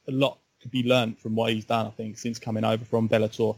[0.09, 3.09] A lot could be learned from what he's done, I think, since coming over from
[3.09, 3.57] Bellator.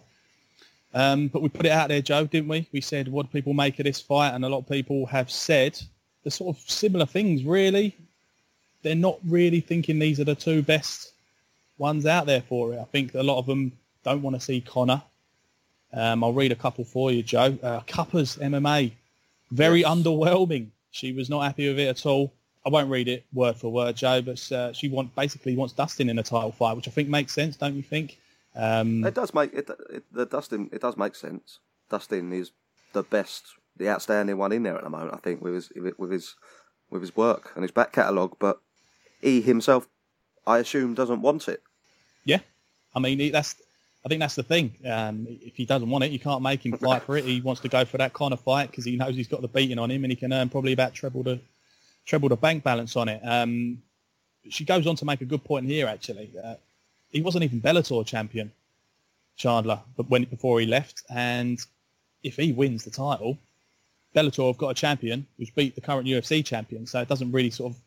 [0.94, 2.66] Um, but we put it out there, Joe, didn't we?
[2.72, 4.34] We said, what do people make of this fight?
[4.34, 5.78] And a lot of people have said
[6.24, 7.94] the sort of similar things, really
[8.82, 11.12] they're not really thinking these are the two best
[11.78, 12.78] ones out there for it.
[12.78, 13.72] I think a lot of them
[14.04, 15.02] don't want to see Conor.
[15.92, 17.56] Um, I'll read a couple for you, Joe.
[17.62, 18.92] Uh, Cupper's MMA,
[19.50, 19.88] very yes.
[19.88, 20.68] underwhelming.
[20.90, 22.32] She was not happy with it at all.
[22.68, 26.10] I won't read it word for word, Joe, but uh, she want basically wants Dustin
[26.10, 28.18] in a title fight, which I think makes sense, don't you think?
[28.54, 30.04] Um, it does make it, it.
[30.12, 31.60] The Dustin, it does make sense.
[31.88, 32.50] Dustin is
[32.92, 35.14] the best, the outstanding one in there at the moment.
[35.14, 36.34] I think with his with his
[36.90, 38.60] with his work and his back catalogue, but
[39.22, 39.88] he himself,
[40.46, 41.62] I assume, doesn't want it.
[42.26, 42.40] Yeah,
[42.94, 43.54] I mean that's.
[44.04, 44.74] I think that's the thing.
[44.84, 47.24] Um, if he doesn't want it, you can't make him fight for it.
[47.24, 49.48] He wants to go for that kind of fight because he knows he's got the
[49.48, 51.40] beating on him and he can earn probably about treble the
[52.08, 53.20] treble the bank balance on it.
[53.22, 53.80] Um,
[54.48, 55.86] she goes on to make a good point here.
[55.86, 56.54] Actually, uh,
[57.10, 58.50] he wasn't even Bellator champion,
[59.36, 61.60] Chandler, but when before he left, and
[62.22, 63.36] if he wins the title,
[64.16, 66.86] Bellator have got a champion who's beat the current UFC champion.
[66.86, 67.78] So it doesn't really sort of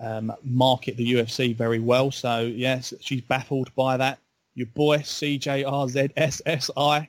[0.00, 2.10] um, market the UFC very well.
[2.10, 4.18] So yes, she's baffled by that.
[4.54, 5.48] Your boy CJRZSSI,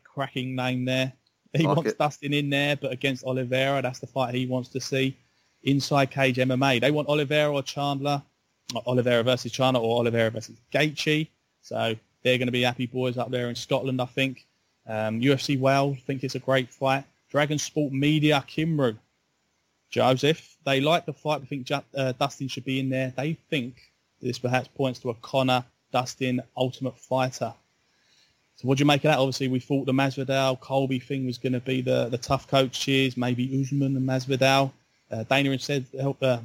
[0.04, 1.14] cracking name there.
[1.54, 1.98] He wants it.
[1.98, 5.18] Dustin in there, but against Oliveira, that's the fight he wants to see.
[5.64, 8.22] Inside Cage MMA, they want Oliveira or Chandler,
[8.86, 11.28] Oliveira versus Chandler or Oliveira versus Gaethje.
[11.62, 14.46] So they're going to be happy boys up there in Scotland, I think.
[14.88, 17.04] Um, UFC Wales, think it's a great fight.
[17.30, 18.98] Dragon Sport Media, Cymru,
[19.90, 20.58] Joseph.
[20.66, 21.42] They like the fight.
[21.42, 23.14] They think uh, Dustin should be in there.
[23.16, 23.76] They think
[24.22, 27.54] this perhaps points to a Conor Dustin Ultimate Fighter.
[28.56, 29.20] So what do you make of that?
[29.20, 33.16] Obviously, we thought the Masvidal Colby thing was going to be the, the TUF coaches,
[33.16, 34.72] maybe Usman and Masvidal.
[35.12, 35.86] Uh, Dana said,
[36.22, 36.40] uh,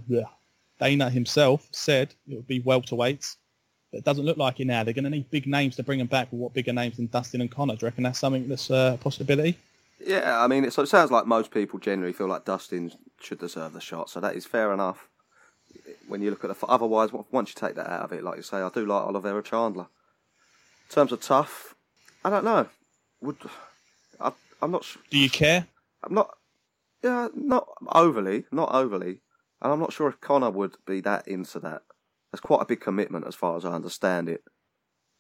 [0.81, 3.37] Dana himself said it would be welterweights.
[3.91, 4.83] But it doesn't look like it now.
[4.83, 6.29] They're going to need big names to bring them back.
[6.31, 7.77] But what bigger names than Dustin and Conor?
[7.77, 9.57] Do you reckon that's something that's uh, a possibility?
[10.05, 13.39] Yeah, I mean, it, so it sounds like most people generally feel like Dustin should
[13.39, 14.11] deserve the shot.
[14.11, 15.09] So that is fair enough.
[16.09, 18.43] When you look at the otherwise, once you take that out of it, like you
[18.43, 19.87] say, I do like Oliveira Chandler.
[20.89, 21.75] In terms of TUF,
[22.25, 22.67] I don't know.
[23.23, 23.37] Would
[24.21, 24.85] I, I'm not.
[25.11, 25.67] Do you care?
[26.03, 26.37] I'm not.
[27.05, 29.21] Yeah, not overly, not overly,
[29.61, 31.83] and I'm not sure if Conor would be that into that.
[32.33, 34.43] That's quite a big commitment, as far as I understand it.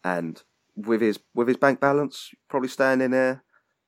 [0.02, 0.42] And
[0.74, 3.44] with his with his bank balance, probably standing there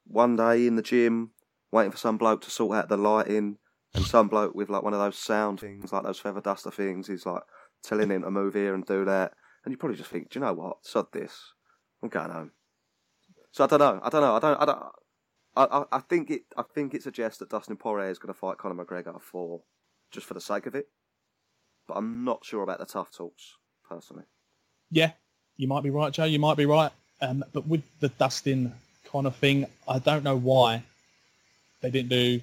[0.06, 1.30] one day in the gym,
[1.72, 3.56] waiting for some bloke to sort out the lighting,
[3.94, 7.08] and some bloke with like one of those sound things, like those feather duster things,
[7.08, 7.44] is like
[7.82, 9.32] telling him to move here and do that.
[9.64, 10.76] And you probably just think, do you know what?
[10.82, 11.54] Sod this.
[12.02, 12.50] I'm going home.
[13.52, 14.00] So I don't know.
[14.02, 14.34] I don't know.
[14.34, 14.60] I don't.
[14.60, 14.84] I don't.
[15.56, 16.42] I, I, think it.
[16.56, 19.60] I think it suggests that Dustin Poirier is going to fight Conor McGregor for
[20.10, 20.88] just for the sake of it.
[21.88, 23.56] But I'm not sure about the TUF talks
[23.88, 24.24] personally.
[24.90, 25.12] Yeah,
[25.56, 26.24] you might be right, Joe.
[26.24, 26.90] You might be right.
[27.20, 28.72] Um, but with the Dustin
[29.10, 30.82] Conor thing, I don't know why
[31.80, 32.40] they didn't do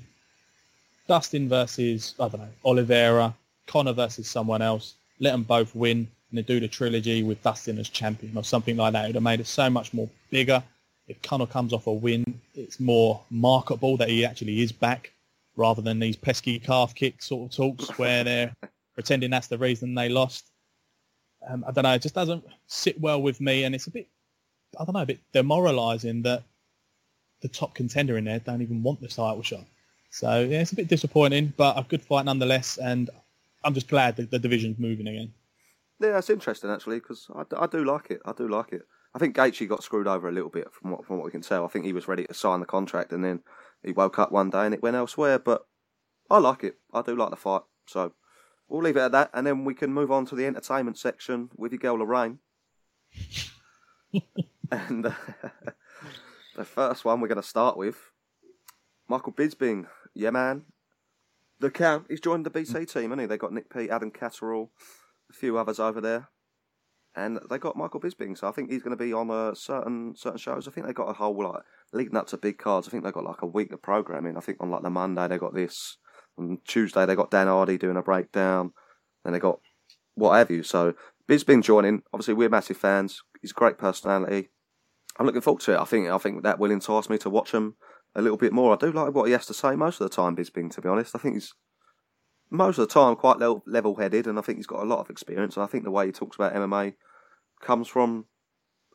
[1.07, 3.33] Dustin versus I don't know Oliveira,
[3.67, 4.95] Conor versus someone else.
[5.19, 8.93] Let them both win, and do the trilogy with Dustin as champion or something like
[8.93, 9.05] that.
[9.05, 10.63] It would have made it so much more bigger
[11.07, 15.11] if Conor comes off a win, it's more marketable that he actually is back
[15.55, 18.55] rather than these pesky calf kick sort of talks where they're
[18.93, 20.45] pretending that's the reason they lost.
[21.47, 21.93] Um, I don't know.
[21.93, 24.07] It just doesn't sit well with me, and it's a bit,
[24.79, 26.43] I don't know, a bit demoralising that
[27.41, 29.65] the top contender in there don't even want the title shot.
[30.09, 33.09] So yeah, it's a bit disappointing, but a good fight nonetheless, and
[33.63, 35.33] I'm just glad that the division's moving again.
[35.99, 38.21] Yeah, it's interesting actually because I, I do like it.
[38.25, 38.83] I do like it.
[39.15, 41.41] I think Gaethje got screwed over a little bit from what from what we can
[41.41, 41.63] tell.
[41.63, 43.41] I think he was ready to sign the contract, and then
[43.83, 45.37] he woke up one day and it went elsewhere.
[45.37, 45.67] But
[46.29, 46.77] I like it.
[46.93, 47.61] I do like the fight.
[47.85, 48.13] So
[48.67, 51.49] we'll leave it at that, and then we can move on to the entertainment section
[51.55, 52.39] with your girl Lorraine.
[54.71, 55.11] and uh,
[56.55, 57.97] the first one we're going to start with
[59.07, 59.85] Michael Bisping.
[60.15, 60.63] Yeah, man.
[61.59, 62.07] The count.
[62.09, 63.27] He's joined the BT team, hasn't he?
[63.27, 64.71] They got Nick Peet, Adam Catterall,
[65.29, 66.29] a few others over there
[67.15, 70.15] and they got Michael Bisping, so I think he's going to be on a certain
[70.15, 70.67] certain shows.
[70.67, 72.87] I think they got a whole like leading up to big cards.
[72.87, 74.37] I think they got like a week of programming.
[74.37, 75.97] I think on like the Monday they got this,
[76.37, 78.73] on Tuesday they got Dan Hardy doing a breakdown,
[79.23, 79.59] then they got
[80.15, 80.63] what have you.
[80.63, 80.93] So
[81.29, 82.01] Bisping joining.
[82.11, 83.21] Obviously, we're massive fans.
[83.41, 84.49] He's a great personality.
[85.17, 85.79] I'm looking forward to it.
[85.79, 87.75] I think I think that will entice me to watch him
[88.15, 88.73] a little bit more.
[88.73, 90.35] I do like what he has to say most of the time.
[90.35, 91.53] Bisping, to be honest, I think he's
[92.53, 95.09] most of the time quite level headed, and I think he's got a lot of
[95.09, 95.57] experience.
[95.57, 96.93] And I think the way he talks about MMA
[97.61, 98.25] comes from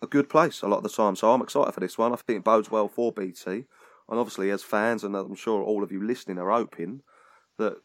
[0.01, 1.17] a good place a lot of the time.
[1.17, 2.13] So I'm excited for this one.
[2.13, 3.67] I think it bodes well for BT, and
[4.09, 7.01] obviously as fans, and I'm sure all of you listening are hoping
[7.59, 7.79] that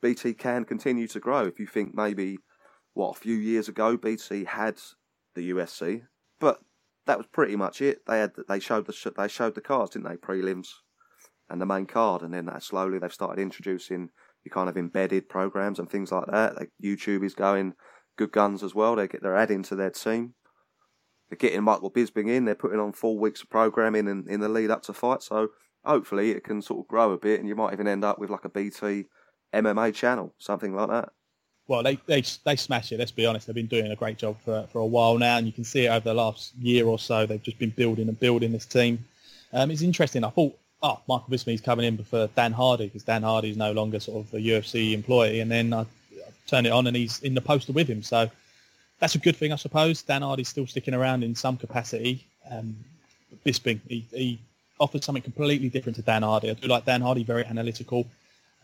[0.00, 1.44] BT can continue to grow.
[1.44, 2.38] If you think maybe
[2.94, 4.80] what a few years ago BT had
[5.34, 6.02] the UFC,
[6.38, 6.60] but
[7.06, 8.06] that was pretty much it.
[8.06, 10.16] They had they showed the they showed the cards, didn't they?
[10.16, 10.68] Prelims
[11.50, 14.10] and the main card, and then slowly they've started introducing
[14.46, 16.56] your kind of embedded programs and things like that.
[16.56, 17.74] Like YouTube is going
[18.16, 18.96] good guns as well.
[18.96, 20.34] They get they're adding to their team.
[21.28, 22.44] They're getting Michael Bisping in.
[22.44, 25.22] They're putting on four weeks of programming in, in the lead up to fight.
[25.22, 25.48] So
[25.84, 28.30] hopefully it can sort of grow a bit, and you might even end up with
[28.30, 29.06] like a BT
[29.52, 31.10] MMA channel, something like that.
[31.68, 32.98] Well, they they they smash it.
[32.98, 33.46] Let's be honest.
[33.46, 35.86] They've been doing a great job for for a while now, and you can see
[35.86, 37.26] it over the last year or so.
[37.26, 39.04] They've just been building and building this team.
[39.52, 40.22] Um, it's interesting.
[40.22, 44.00] I thought oh, Michael Bisping's coming in for Dan Hardy because Dan Hardy's no longer
[44.00, 45.40] sort of a UFC employee.
[45.40, 45.86] And then I, I
[46.46, 48.02] turn it on and he's in the poster with him.
[48.02, 48.30] So
[48.98, 50.02] that's a good thing, I suppose.
[50.02, 52.26] Dan Hardy's still sticking around in some capacity.
[52.50, 52.76] Um,
[53.44, 54.38] Bisping, he, he
[54.78, 56.50] offers something completely different to Dan Hardy.
[56.50, 58.06] I do like Dan Hardy, very analytical,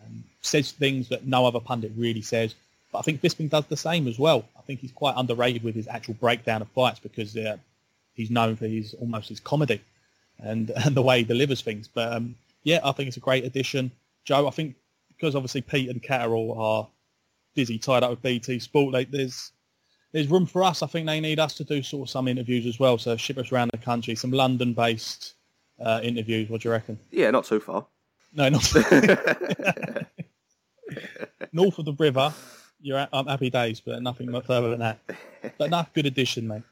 [0.04, 2.54] um, says things that no other pundit really says.
[2.92, 4.44] But I think Bisping does the same as well.
[4.56, 7.56] I think he's quite underrated with his actual breakdown of fights because uh,
[8.14, 9.80] he's known for his almost his comedy
[10.42, 11.88] and and the way he delivers things.
[11.88, 13.90] But um, yeah, I think it's a great addition.
[14.24, 14.76] Joe, I think
[15.08, 16.88] because obviously Peet and Catterall are
[17.54, 19.52] busy tied up with BT Sport, like there's
[20.12, 20.82] there's room for us.
[20.82, 22.98] I think they need us to do sort of some interviews as well.
[22.98, 25.34] So ship us around the country, some London-based
[25.80, 26.50] uh, interviews.
[26.50, 26.98] What do you reckon?
[27.10, 27.86] Yeah, not too far.
[28.34, 28.74] No, not
[31.52, 32.32] north of the river.
[32.80, 34.98] You're I'm happy days, but nothing further than that.
[35.56, 36.62] But enough good addition, mate.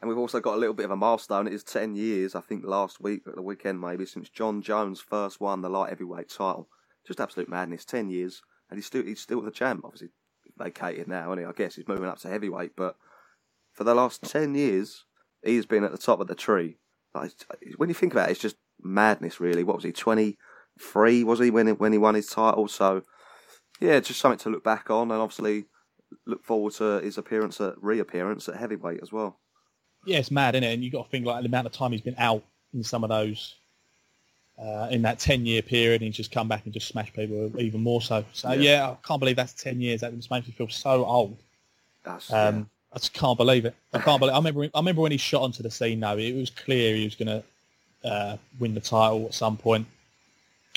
[0.00, 1.46] And we've also got a little bit of a milestone.
[1.46, 5.00] It is 10 years, I think, last week, at the weekend maybe, since Jon Jones
[5.00, 6.68] first won the light heavyweight title.
[7.06, 7.84] Just absolute madness.
[7.84, 9.82] 10 years, and he's still he's still the champ.
[9.84, 10.08] Obviously,
[10.56, 12.72] vacated now, and I guess he's moving up to heavyweight.
[12.76, 12.96] But
[13.72, 15.04] for the last ten years,
[15.44, 16.78] he's been at the top of the tree.
[17.14, 17.32] Like,
[17.76, 19.64] when you think about it, it's just madness, really.
[19.64, 19.92] What was he?
[19.92, 20.36] Twenty
[20.80, 22.68] three was he when he, when he won his title?
[22.68, 23.02] So
[23.80, 25.66] yeah, just something to look back on, and obviously
[26.26, 29.40] look forward to his appearance at reappearance at heavyweight as well.
[30.04, 30.72] Yeah, it's mad, isn't it?
[30.72, 33.04] And you've got to think like the amount of time he's been out in some
[33.04, 33.56] of those
[34.58, 37.50] uh, in that ten year period, and he's just come back and just smashed people
[37.60, 38.24] even more so.
[38.32, 40.00] So yeah, yeah I can't believe that's ten years.
[40.00, 41.36] That just makes me feel so old.
[42.04, 42.64] That's, um, yeah.
[42.92, 43.74] I just can't believe it.
[43.92, 44.34] I can't believe.
[44.34, 44.64] I remember.
[44.74, 46.00] I remember when he shot onto the scene.
[46.00, 49.86] Though it was clear he was going to uh, win the title at some point.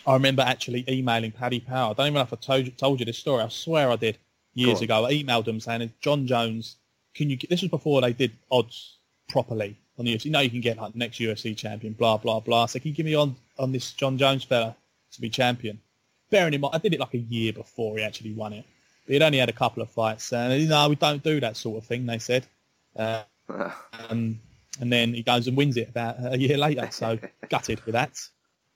[0.06, 1.92] I remember actually emailing Paddy Power.
[1.92, 3.42] I don't even know if I told you, told you this story.
[3.42, 4.18] I swear I did
[4.54, 5.06] years ago.
[5.06, 6.76] I emailed him saying, "Jon Jones,
[7.16, 8.98] can you?" This was before they did odds
[9.34, 10.26] properly on the UFC.
[10.26, 12.68] You know, you can get like the next UFC champion, blah blah blah.
[12.68, 14.76] So can you give me on on this Jon Jones fella
[15.12, 15.82] to be champion?
[16.30, 18.66] Bearing in mind, I did it like a year before he actually won it.
[19.06, 21.58] But he'd only had a couple of fights, and you know, we don't do that
[21.58, 22.06] sort of thing.
[22.06, 22.46] They said,
[22.96, 24.40] uh, um,
[24.80, 26.88] and then he goes and wins it about a year later.
[26.92, 27.20] So
[27.50, 28.22] gutted with that.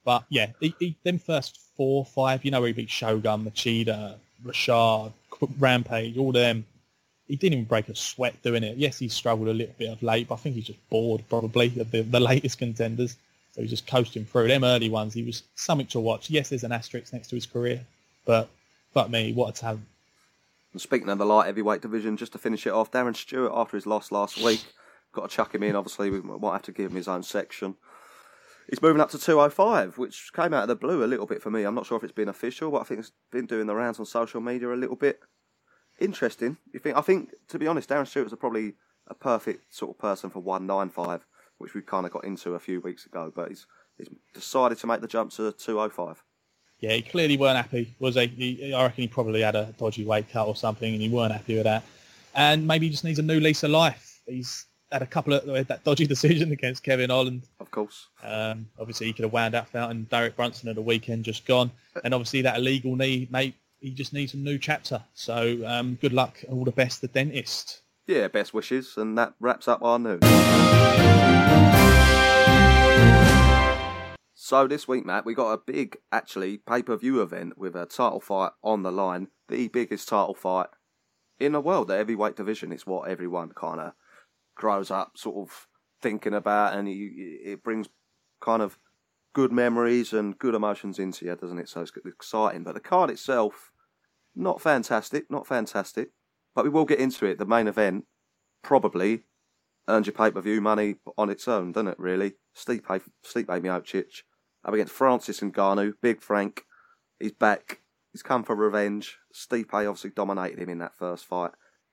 [0.04, 4.16] But yeah, he, he, them first four, five, you know, where he beat Shogun, Machida,
[4.44, 5.12] Rashad,
[5.60, 6.66] Rampage, all them.
[7.28, 8.78] He didn't even break a sweat doing it.
[8.78, 11.68] Yes, he struggled a little bit of late, but I think he's just bored probably
[11.80, 13.18] of the, the latest contenders.
[13.54, 15.14] So he's just coasting through them early ones.
[15.14, 16.30] He was something to watch.
[16.30, 17.82] Yes, there's an asterisk next to his career,
[18.26, 18.50] but
[18.94, 19.86] fuck me, what a talent.
[20.74, 23.76] And speaking of the light heavyweight division, just to finish it off, Darren Stewart after
[23.76, 24.64] his loss last week,
[25.12, 25.76] got to chuck him in.
[25.76, 27.76] Obviously, we might have to give him his own section.
[28.70, 31.50] He's moving up to 205, which came out of the blue a little bit for
[31.50, 31.64] me.
[31.64, 34.00] I'm not sure if it's been official, but I think it's been doing the rounds
[34.00, 35.22] on social media a little bit.
[36.00, 36.58] Interesting.
[36.74, 36.98] You think?
[36.98, 38.74] I think, to be honest, Darren Stewart's a probably
[39.08, 41.26] a perfect sort of person for 195,
[41.58, 43.32] which we kind of got into a few weeks ago.
[43.36, 43.66] But he's
[43.98, 46.24] he's decided to make the jump to 205.
[46.80, 48.28] Yeah, he clearly weren't happy, was he?
[48.28, 48.74] he?
[48.74, 51.56] I reckon he probably had a dodgy weight cut or something, and he weren't happy
[51.56, 51.84] with that.
[52.36, 54.22] And maybe he just needs a new lease of life.
[54.28, 57.48] He's had a couple of that dodgy decision against Kevin Holland.
[57.60, 58.08] Of course.
[58.24, 61.46] Um, obviously, he could have wound up out and Derek Brunson at the weekend just
[61.46, 61.72] gone.
[62.04, 65.04] And obviously, that illegal knee, mate, he just needs a new chapter.
[65.14, 67.82] So um, good luck all the best, the dentist.
[68.08, 68.96] Yeah, best wishes.
[68.98, 70.20] And that wraps up our news.
[74.34, 78.52] So this week, Matt, we got a big, actually, pay-per-view event with a title fight
[78.64, 79.28] on the line.
[79.50, 80.68] The biggest title fight
[81.40, 82.72] in the world, the heavyweight division.
[82.72, 83.94] It's what everyone kind of
[84.56, 85.68] grows up sort of
[86.02, 87.90] thinking about, and it brings
[88.40, 88.78] kind of
[89.38, 91.70] good memories and good emotions into you, doesn't it?
[91.70, 92.64] So it's exciting.
[92.64, 93.72] But the card itself,
[94.36, 96.10] not fantastic, not fantastic.
[96.56, 97.38] But we will get into it.
[97.38, 98.06] The main event
[98.64, 99.26] probably
[99.88, 102.00] earns your pay per view money on its own, doesn't it?
[102.00, 104.24] Really, Stipe, Stipe Miocic
[104.66, 106.64] up against Francis and Ngannou, Big Frank.
[107.20, 107.82] He's back.
[108.12, 109.20] He's come for revenge.
[109.32, 111.52] Stipe obviously dominated him in that first fight.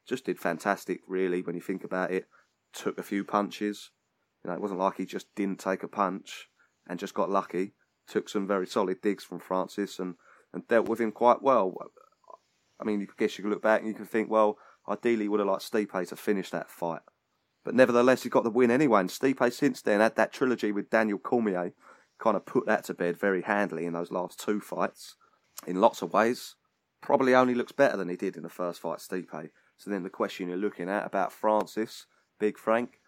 [0.09, 2.24] Just did fantastic, really, when you think about it.
[2.72, 3.90] Took a few punches.
[4.42, 6.48] You know, it wasn't like he just didn't take a punch
[6.88, 7.73] and just got lucky.
[8.07, 10.14] Took some very solid digs from Francis and,
[10.53, 11.75] and dealt with him quite well.
[12.81, 15.40] I mean, you guess you could look back and you can think, well, ideally would
[15.40, 17.01] have liked Stipe to finish that fight.
[17.64, 19.01] But nevertheless, he got the win anyway.
[19.01, 21.73] And Stipe since then had that trilogy with Daniel Cormier,
[22.18, 25.16] kind of put that to bed very handily in those last two fights.
[25.66, 26.57] In lots of ways,
[27.01, 29.51] probably only looks better than he did in the first fight, Stipe.
[29.77, 32.07] So then the question you're looking at about Francis,
[32.38, 33.01] Big Frank,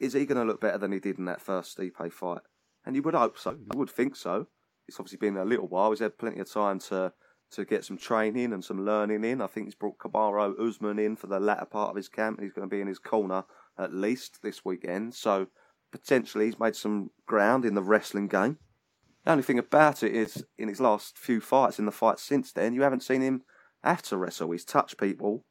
[0.00, 2.40] is he going to look better than he did in that first Stipe fight?
[2.88, 3.50] And you would hope so.
[3.50, 4.46] You would think so.
[4.88, 5.90] It's obviously been a little while.
[5.90, 7.12] He's had plenty of time to
[7.50, 9.42] to get some training and some learning in.
[9.42, 12.40] I think he's brought Kamaru Usman in for the latter part of his camp.
[12.40, 13.44] He's going to be in his corner
[13.78, 15.14] at least this weekend.
[15.14, 15.48] So
[15.92, 18.56] potentially he's made some ground in the wrestling game.
[19.24, 22.52] The only thing about it is, in his last few fights, in the fights since
[22.52, 23.42] then, you haven't seen him
[23.84, 24.50] have to wrestle.
[24.50, 25.44] He's touched people,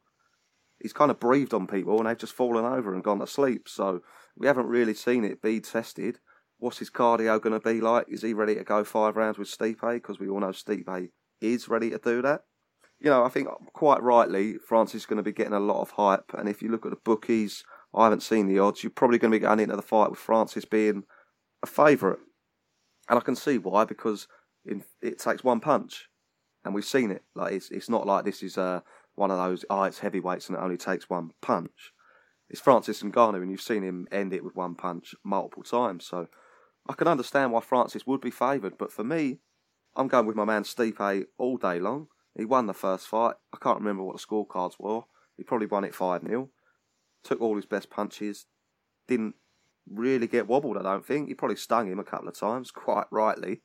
[0.80, 3.68] he's kind of breathed on people, and they've just fallen over and gone to sleep.
[3.68, 4.02] So
[4.36, 6.18] we haven't really seen it be tested.
[6.58, 8.06] What's his cardio going to be like?
[8.08, 9.80] Is he ready to go five rounds with Stipe?
[9.80, 11.08] Because we all know Stipe
[11.40, 12.42] is ready to do that.
[12.98, 15.92] You know, I think quite rightly, Francis is going to be getting a lot of
[15.92, 16.32] hype.
[16.36, 17.62] And if you look at the bookies,
[17.94, 18.82] I haven't seen the odds.
[18.82, 21.04] You're probably going to be going into the fight with Francis being
[21.62, 22.18] a favourite.
[23.08, 24.26] And I can see why, because
[24.66, 26.08] in, it takes one punch.
[26.64, 27.22] And we've seen it.
[27.36, 28.80] Like It's, it's not like this is uh,
[29.14, 31.92] one of those, oh, it's heavyweights and it only takes one punch.
[32.50, 36.06] It's Francis and Ngannou, and you've seen him end it with one punch multiple times.
[36.06, 36.28] So
[36.88, 38.78] I can understand why Francis would be favoured.
[38.78, 39.38] But for me,
[39.94, 42.08] I'm going with my man Stipe all day long.
[42.36, 43.34] He won the first fight.
[43.52, 45.02] I can't remember what the scorecards were.
[45.36, 46.50] He probably won it 5 0.
[47.24, 48.46] Took all his best punches.
[49.06, 49.34] Didn't
[49.90, 51.28] really get wobbled, I don't think.
[51.28, 53.62] He probably stung him a couple of times, quite rightly.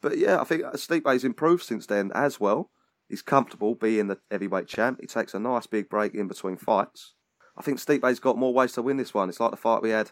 [0.00, 2.70] But yeah, I think Stipe's improved since then as well.
[3.08, 4.98] He's comfortable being the heavyweight champ.
[5.00, 7.14] He takes a nice big break in between fights.
[7.56, 9.28] I think Stipe's got more ways to win this one.
[9.28, 10.10] It's like the fight we had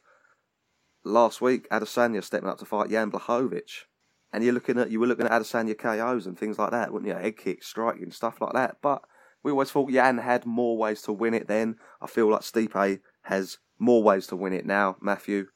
[1.04, 1.68] last week.
[1.70, 3.84] Adesanya stepping up to fight Jan Blachowicz.
[4.32, 7.08] And you're looking at you were looking at Adesanya KOs and things like that, wouldn't
[7.08, 7.16] you?
[7.16, 8.78] Head kicks, striking, stuff like that.
[8.82, 9.02] But
[9.44, 11.76] we always thought Jan had more ways to win it then.
[12.00, 14.96] I feel like Stipe has more ways to win it now.
[15.00, 15.48] Matthew,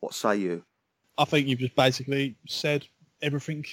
[0.00, 0.64] what say you?
[1.16, 2.86] I think you've just basically said
[3.22, 3.64] everything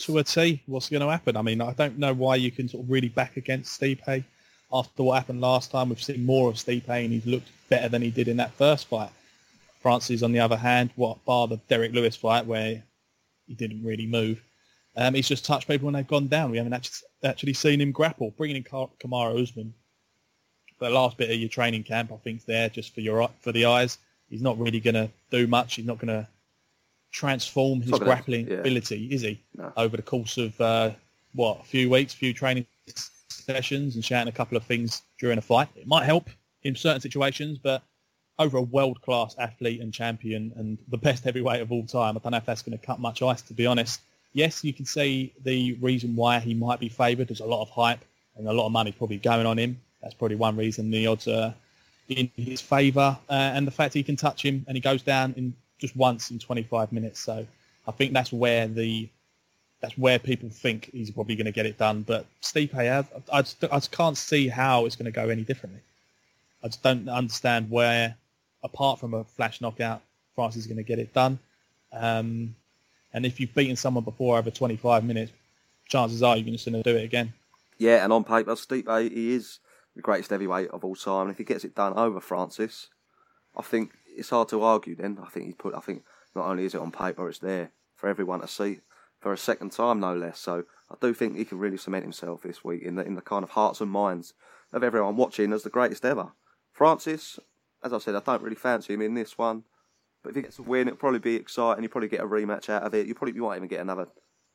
[0.00, 0.62] to a T.
[0.66, 1.36] What's going to happen?
[1.36, 4.24] I mean, I don't know why you can sort of really back against Stipe
[4.72, 5.88] after what happened last time.
[5.88, 8.88] We've seen more of Stipe and he's looked better than he did in that first
[8.88, 9.10] fight.
[9.80, 12.82] Francis, on the other hand, what bar the Derrick Lewis fight where
[13.46, 14.42] he didn't really move.
[14.96, 16.50] Um, he's just touched people when they've gone down.
[16.50, 18.32] We haven't actually, actually seen him grapple.
[18.36, 19.72] Bringing in Kamaru Usman,
[20.78, 23.66] the last bit of your training camp, I think, there just for your for the
[23.66, 23.98] eyes.
[24.28, 25.74] He's not really going to do much.
[25.74, 26.28] He's not going to
[27.12, 28.58] transform his grappling yeah.
[28.58, 29.40] ability, is he?
[29.56, 29.72] No.
[29.76, 30.90] Over the course of uh,
[31.34, 32.66] what a few weeks, a few training
[33.28, 35.68] sessions, and shouting a couple of things during a fight.
[35.76, 36.30] It might help
[36.62, 37.82] in certain situations, but
[38.40, 42.32] over a world-class athlete and champion and the best heavyweight of all time, I don't
[42.32, 44.00] know if that's going to cut much ice, to be honest.
[44.32, 47.28] Yes, you can see the reason why he might be favoured.
[47.28, 48.02] There's a lot of hype
[48.36, 49.78] and a lot of money probably going on him.
[50.02, 51.54] That's probably one reason the odds are
[52.08, 53.18] in his favour.
[53.28, 56.30] Uh, and the fact he can touch him and he goes down in just once
[56.30, 57.20] in 25 minutes.
[57.20, 57.46] So
[57.86, 59.08] I think that's where the
[59.82, 62.02] that's where people think he's probably going to get it done.
[62.02, 65.42] But Stipe, I, I, just, I just can't see how it's going to go any
[65.42, 65.80] differently.
[66.62, 68.14] I just don't understand where
[68.62, 70.02] apart from a flash knockout,
[70.34, 71.38] Francis going to get it done.
[71.92, 72.54] Um,
[73.12, 75.32] and if you've beaten someone before over 25 minutes,
[75.88, 77.32] chances are you're going to do it again.
[77.78, 79.58] Yeah, and on paper, Stipe, he is
[79.96, 81.22] the greatest heavyweight of all time.
[81.22, 82.88] And if he gets it done over Francis,
[83.56, 84.94] I think it's hard to argue.
[84.94, 85.74] Then I think he put.
[85.74, 86.04] I think
[86.34, 88.80] not only is it on paper, it's there for everyone to see
[89.20, 90.38] for a second time, no less.
[90.38, 93.20] So I do think he can really cement himself this week in the in the
[93.20, 94.32] kind of hearts and minds
[94.72, 96.32] of everyone watching as the greatest ever.
[96.72, 97.38] Francis,
[97.82, 99.64] as I said, I don't really fancy him in this one.
[100.22, 101.82] But if he gets a win, it'll probably be exciting.
[101.82, 103.06] You'll probably get a rematch out of it.
[103.06, 104.08] You probably you might even get another.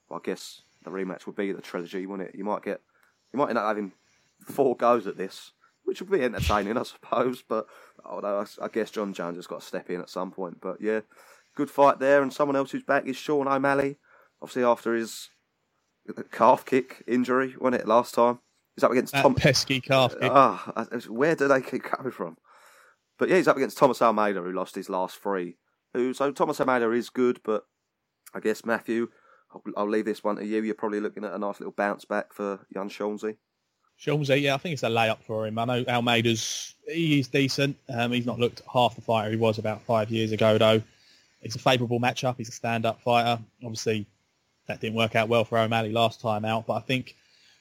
[0.09, 2.35] Well, I guess the rematch would be the trilogy, wouldn't it?
[2.35, 2.81] You might get,
[3.33, 3.91] you might end up having
[4.45, 5.51] four goes at this,
[5.83, 7.43] which would be entertaining, I suppose.
[7.47, 7.65] But
[8.05, 10.61] although I, I guess Jon Jones has got to step in at some point.
[10.61, 11.01] But yeah,
[11.55, 12.21] good fight there.
[12.21, 13.97] And someone else who's back is Sean O'Malley.
[14.41, 15.29] Obviously after his
[16.31, 18.39] calf kick injury, wasn't it last time?
[18.75, 20.29] He's up against that Tom pesky calf kick.
[20.31, 22.37] Ah, where do they keep coming from?
[23.17, 25.57] But yeah, he's up against Thomas Almeida, who lost his last three.
[26.13, 27.63] So Thomas Almeida is good, but
[28.33, 29.07] I guess Matthew,
[29.53, 30.61] I'll, I'll leave this one to you.
[30.61, 33.37] You're probably looking at a nice little bounce back for young Shaughnessy.
[33.95, 35.57] Shaughnessy, yeah, I think it's a layup for him.
[35.57, 37.77] I know Almeida's he's decent.
[37.87, 40.81] Um, he's not looked half the fighter he was about five years ago, though.
[41.41, 42.35] It's a favourable matchup.
[42.37, 43.41] He's a stand-up fighter.
[43.63, 44.05] Obviously,
[44.67, 47.15] that didn't work out well for O'Malley last time out, but I think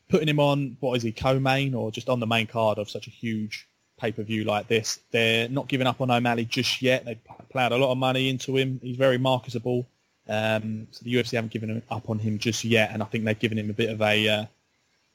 [0.09, 3.07] putting him on what is he co-main or just on the main card of such
[3.07, 3.69] a huge
[3.99, 5.01] pay-per-view like this.
[5.11, 7.05] They're not giving up on O'Malley just yet.
[7.05, 7.19] They've
[7.51, 8.81] plowed a lot of money into him.
[8.83, 9.87] He's very marketable.
[10.29, 13.39] Um, so the UFC haven't given up on him just yet, and I think they've
[13.39, 14.45] given him a bit of a uh,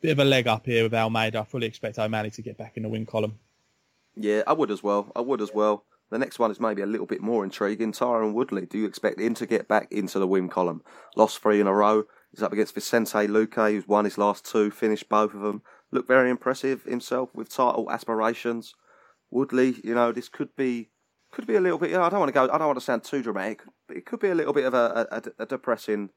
[0.02, 1.40] bit of a leg up here with Almeida.
[1.40, 3.40] I fully expect O'Malley to get back in the win column.
[4.16, 5.12] Yeah, I would as well.
[5.16, 5.84] I would as well.
[6.12, 7.92] The next one is maybe a little bit more intriguing.
[7.92, 8.66] Tyron Woodley.
[8.66, 10.84] Do you expect him to get back into the win column?
[11.16, 12.06] Lost three in a row.
[12.32, 16.08] He's up against Vicente Luque, who's won his last two, finished both of them looked
[16.08, 18.76] very impressive himself with title aspirations.
[19.32, 20.90] Woodley, you know, this could be
[21.32, 21.92] could be a little bit.
[21.92, 22.44] You know, I don't want to go.
[22.46, 24.74] I don't want to sound too dramatic, but it could be a little bit of
[24.74, 26.10] a, a, a depressing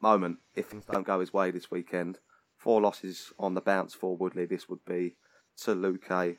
[0.00, 2.18] moment if things don't go his way this weekend.
[2.56, 4.46] Four losses on the bounce for Woodley.
[4.46, 5.16] This would be
[5.58, 6.36] to Luque.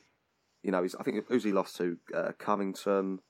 [0.62, 1.98] You know, he's, I think who's he lost to?
[2.14, 3.20] Uh, Covington,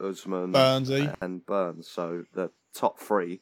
[0.00, 1.14] Usman, Burnsy.
[1.20, 1.88] and Burns.
[1.88, 3.40] So the top three.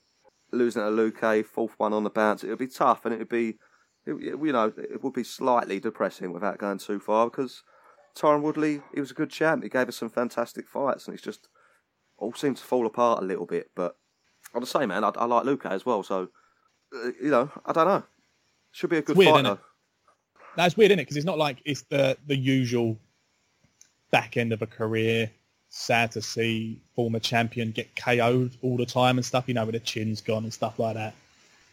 [0.52, 2.42] Losing to Luque, fourth one on the bounce.
[2.42, 3.58] It would be tough, and it would be
[4.06, 7.62] it, you know, it would be slightly depressing without going too far because
[8.16, 9.62] Tyron Woodley, he was a good champ.
[9.62, 11.48] He gave us some fantastic fights, and it's just
[12.18, 13.70] all seemed to fall apart a little bit.
[13.74, 13.96] But
[14.54, 16.02] on the same man, I, I like Luque as well.
[16.02, 16.28] So
[16.94, 18.02] uh, you know, I don't know.
[18.72, 19.58] Should be a good weird, fight.
[20.56, 21.02] That's weird, isn't it?
[21.02, 22.96] Because it's not like it's the the usual
[24.10, 25.30] back end of a career.
[25.72, 29.44] Sad to see former champion get KO'd all the time and stuff.
[29.46, 31.14] You know, with the chin's gone and stuff like that.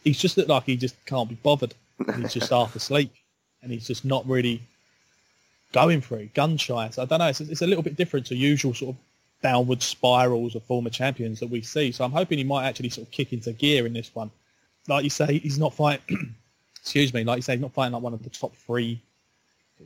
[0.04, 1.74] He's just looked like he just can't be bothered
[2.16, 3.12] he's just half asleep
[3.62, 4.62] and he's just not really
[5.72, 6.88] going for it, gun shy.
[6.90, 7.28] So I don't know.
[7.28, 9.02] It's, it's a little bit different to usual sort of
[9.42, 11.92] downward spirals of former champions that we see.
[11.92, 14.30] So I'm hoping he might actually sort of kick into gear in this one.
[14.86, 16.34] Like you say, he's not fighting.
[16.80, 17.24] excuse me.
[17.24, 19.00] Like you say, he's not fighting like one of the top three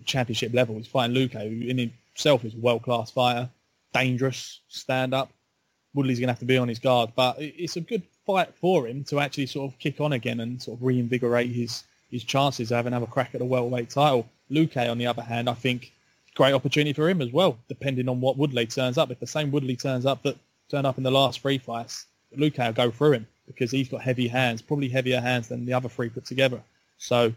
[0.05, 0.77] championship level.
[0.77, 3.49] He's fighting Luque, who in himself is a world class fighter,
[3.93, 5.31] dangerous, stand up.
[5.95, 8.87] Woodley's going to have to be on his guard, but it's a good fight for
[8.87, 12.71] him to actually sort of kick on again and sort of reinvigorate his his chances
[12.71, 14.29] of having another crack at the welterweight title.
[14.51, 15.93] Luque, on the other hand, I think
[16.37, 19.11] great opportunity for him as well, depending on what Woodley turns up.
[19.11, 20.37] If the same Woodley turns up that
[20.71, 22.07] turned up in the last three fights,
[22.37, 25.73] Luque will go through him because he's got heavy hands, probably heavier hands than the
[25.73, 26.63] other three put together.
[26.99, 27.33] So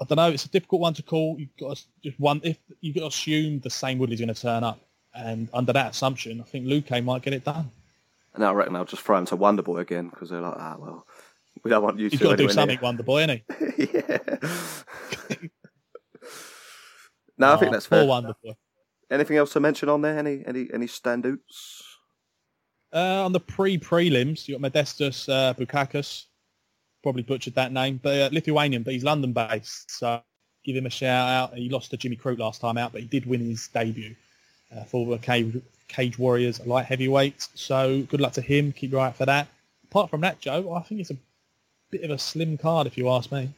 [0.00, 0.30] I don't know.
[0.30, 1.36] It's a difficult one to call.
[1.38, 2.40] You've got to just one.
[2.42, 4.80] If you assume the same Woodley's going to turn up,
[5.14, 7.70] and under that assumption, I think Luque might get it done.
[8.34, 11.06] And I reckon they'll just throw him to Wonderboy again because they're like, ah, well,
[11.64, 12.24] we don't want you He's to.
[12.24, 13.42] got to do something, near." Wonder Boy, ain't
[13.76, 13.88] he?
[13.94, 14.18] yeah.
[17.38, 18.06] no, I think Oh, that's fair.
[18.06, 18.54] Wonder Boy.
[19.10, 20.18] Anything else to mention on there?
[20.18, 21.82] Any any any standouts?
[22.94, 26.24] Uh, on the pre-prelims, you got Modestas uh, Bukauskas.
[27.02, 30.20] Probably butchered that name, but uh, Lithuanian, but he's London-based, so
[30.64, 31.54] give him a shout out.
[31.56, 34.14] He lost to Jimmy Crute last time out, but he did win his debut
[34.76, 37.48] uh, for the Cage, Cage Warriors light heavyweight.
[37.54, 38.72] So good luck to him.
[38.72, 39.48] Keep your eye out for that.
[39.84, 41.16] Apart from that, Joe, I think it's a
[41.92, 43.54] bit of a slim card, if you ask me.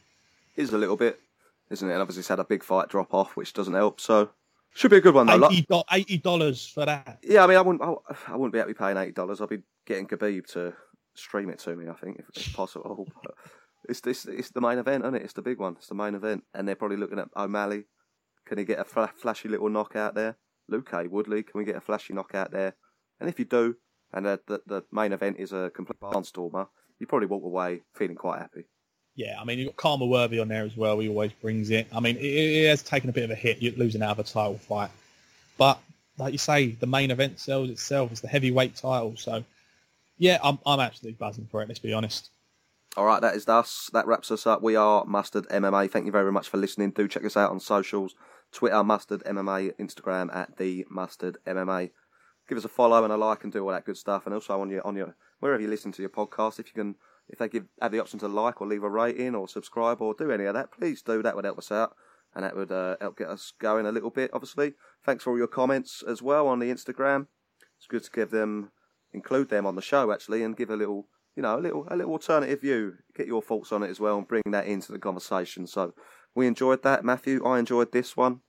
[0.55, 1.19] Is a little bit,
[1.71, 1.93] isn't it?
[1.93, 3.99] And obviously, it's had a big fight drop off, which doesn't help.
[3.99, 4.29] So
[4.75, 5.49] should be a good one though.
[5.91, 7.19] Eighty dollars for that.
[7.23, 7.93] yeah, I mean, I wouldn't, I,
[8.27, 9.41] I wouldn't be happy paying eighty dollars.
[9.41, 10.73] I'd be getting Khabib to
[11.15, 11.89] stream it to me.
[11.89, 13.07] I think if it's possible.
[13.23, 13.35] But
[13.91, 15.21] it's this, it's the main event, isn't it?
[15.21, 15.73] It's the big one.
[15.77, 17.83] It's the main event, and they're probably looking at O'Malley.
[18.47, 20.37] Can he get a flashy little knockout there?
[20.71, 22.75] Luque Woodley, can we get a flashy knockout there?
[23.19, 23.75] And if you do,
[24.11, 26.67] and the, the, the main event is a complete barnstormer,
[26.99, 28.65] you probably walk away feeling quite happy.
[29.15, 30.99] Yeah, I mean, you've got Khama Worthy on there as well.
[30.99, 31.87] He always brings it.
[31.93, 34.19] I mean, it, it has taken a bit of a hit, you're losing out of
[34.19, 34.91] a title fight.
[35.57, 35.79] But,
[36.17, 38.11] like you say, the main event sells itself.
[38.11, 39.15] It's the heavyweight title.
[39.15, 39.45] So,
[40.17, 42.29] yeah, I'm, I'm absolutely buzzing for it, let's be honest.
[42.97, 43.89] All right, that is us.
[43.91, 44.61] That wraps us up.
[44.61, 45.91] We are Mustard MMA.
[45.91, 46.91] Thank you very much for listening.
[46.91, 48.15] Do check us out on socials:
[48.53, 51.91] Twitter Mustard MMA, Instagram at the Mustard MMA.
[52.47, 54.25] Give us a follow and a like and do all that good stuff.
[54.25, 56.95] And also on your on your wherever you listen to your podcast, if you can,
[57.27, 60.13] if they give have the option to like or leave a rating or subscribe or
[60.13, 61.21] do any of that, please do.
[61.21, 61.95] That would help us out
[62.33, 64.31] and that would uh, help get us going a little bit.
[64.33, 64.73] Obviously,
[65.05, 67.27] thanks for all your comments as well on the Instagram.
[67.77, 68.71] It's good to give them
[69.13, 71.95] include them on the show actually and give a little you know, a little a
[71.95, 72.93] little alternative view.
[73.15, 75.67] Get your thoughts on it as well and bring that into the conversation.
[75.67, 75.93] So
[76.33, 77.45] we enjoyed that, Matthew.
[77.45, 78.39] I enjoyed this one.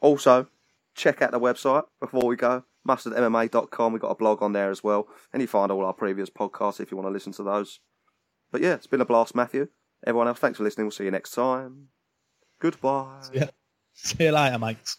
[0.00, 0.48] Also,
[0.94, 2.64] check out the website before we go.
[2.86, 3.92] mustardmma.com.
[3.92, 5.08] We've got a blog on there as well.
[5.32, 7.80] And you find all our previous podcasts if you want to listen to those.
[8.50, 9.68] But yeah, it's been a blast, Matthew.
[10.06, 10.86] Everyone else, thanks for listening.
[10.86, 11.88] We'll see you next time.
[12.60, 13.22] Goodbye.
[13.94, 14.98] See you later, mates.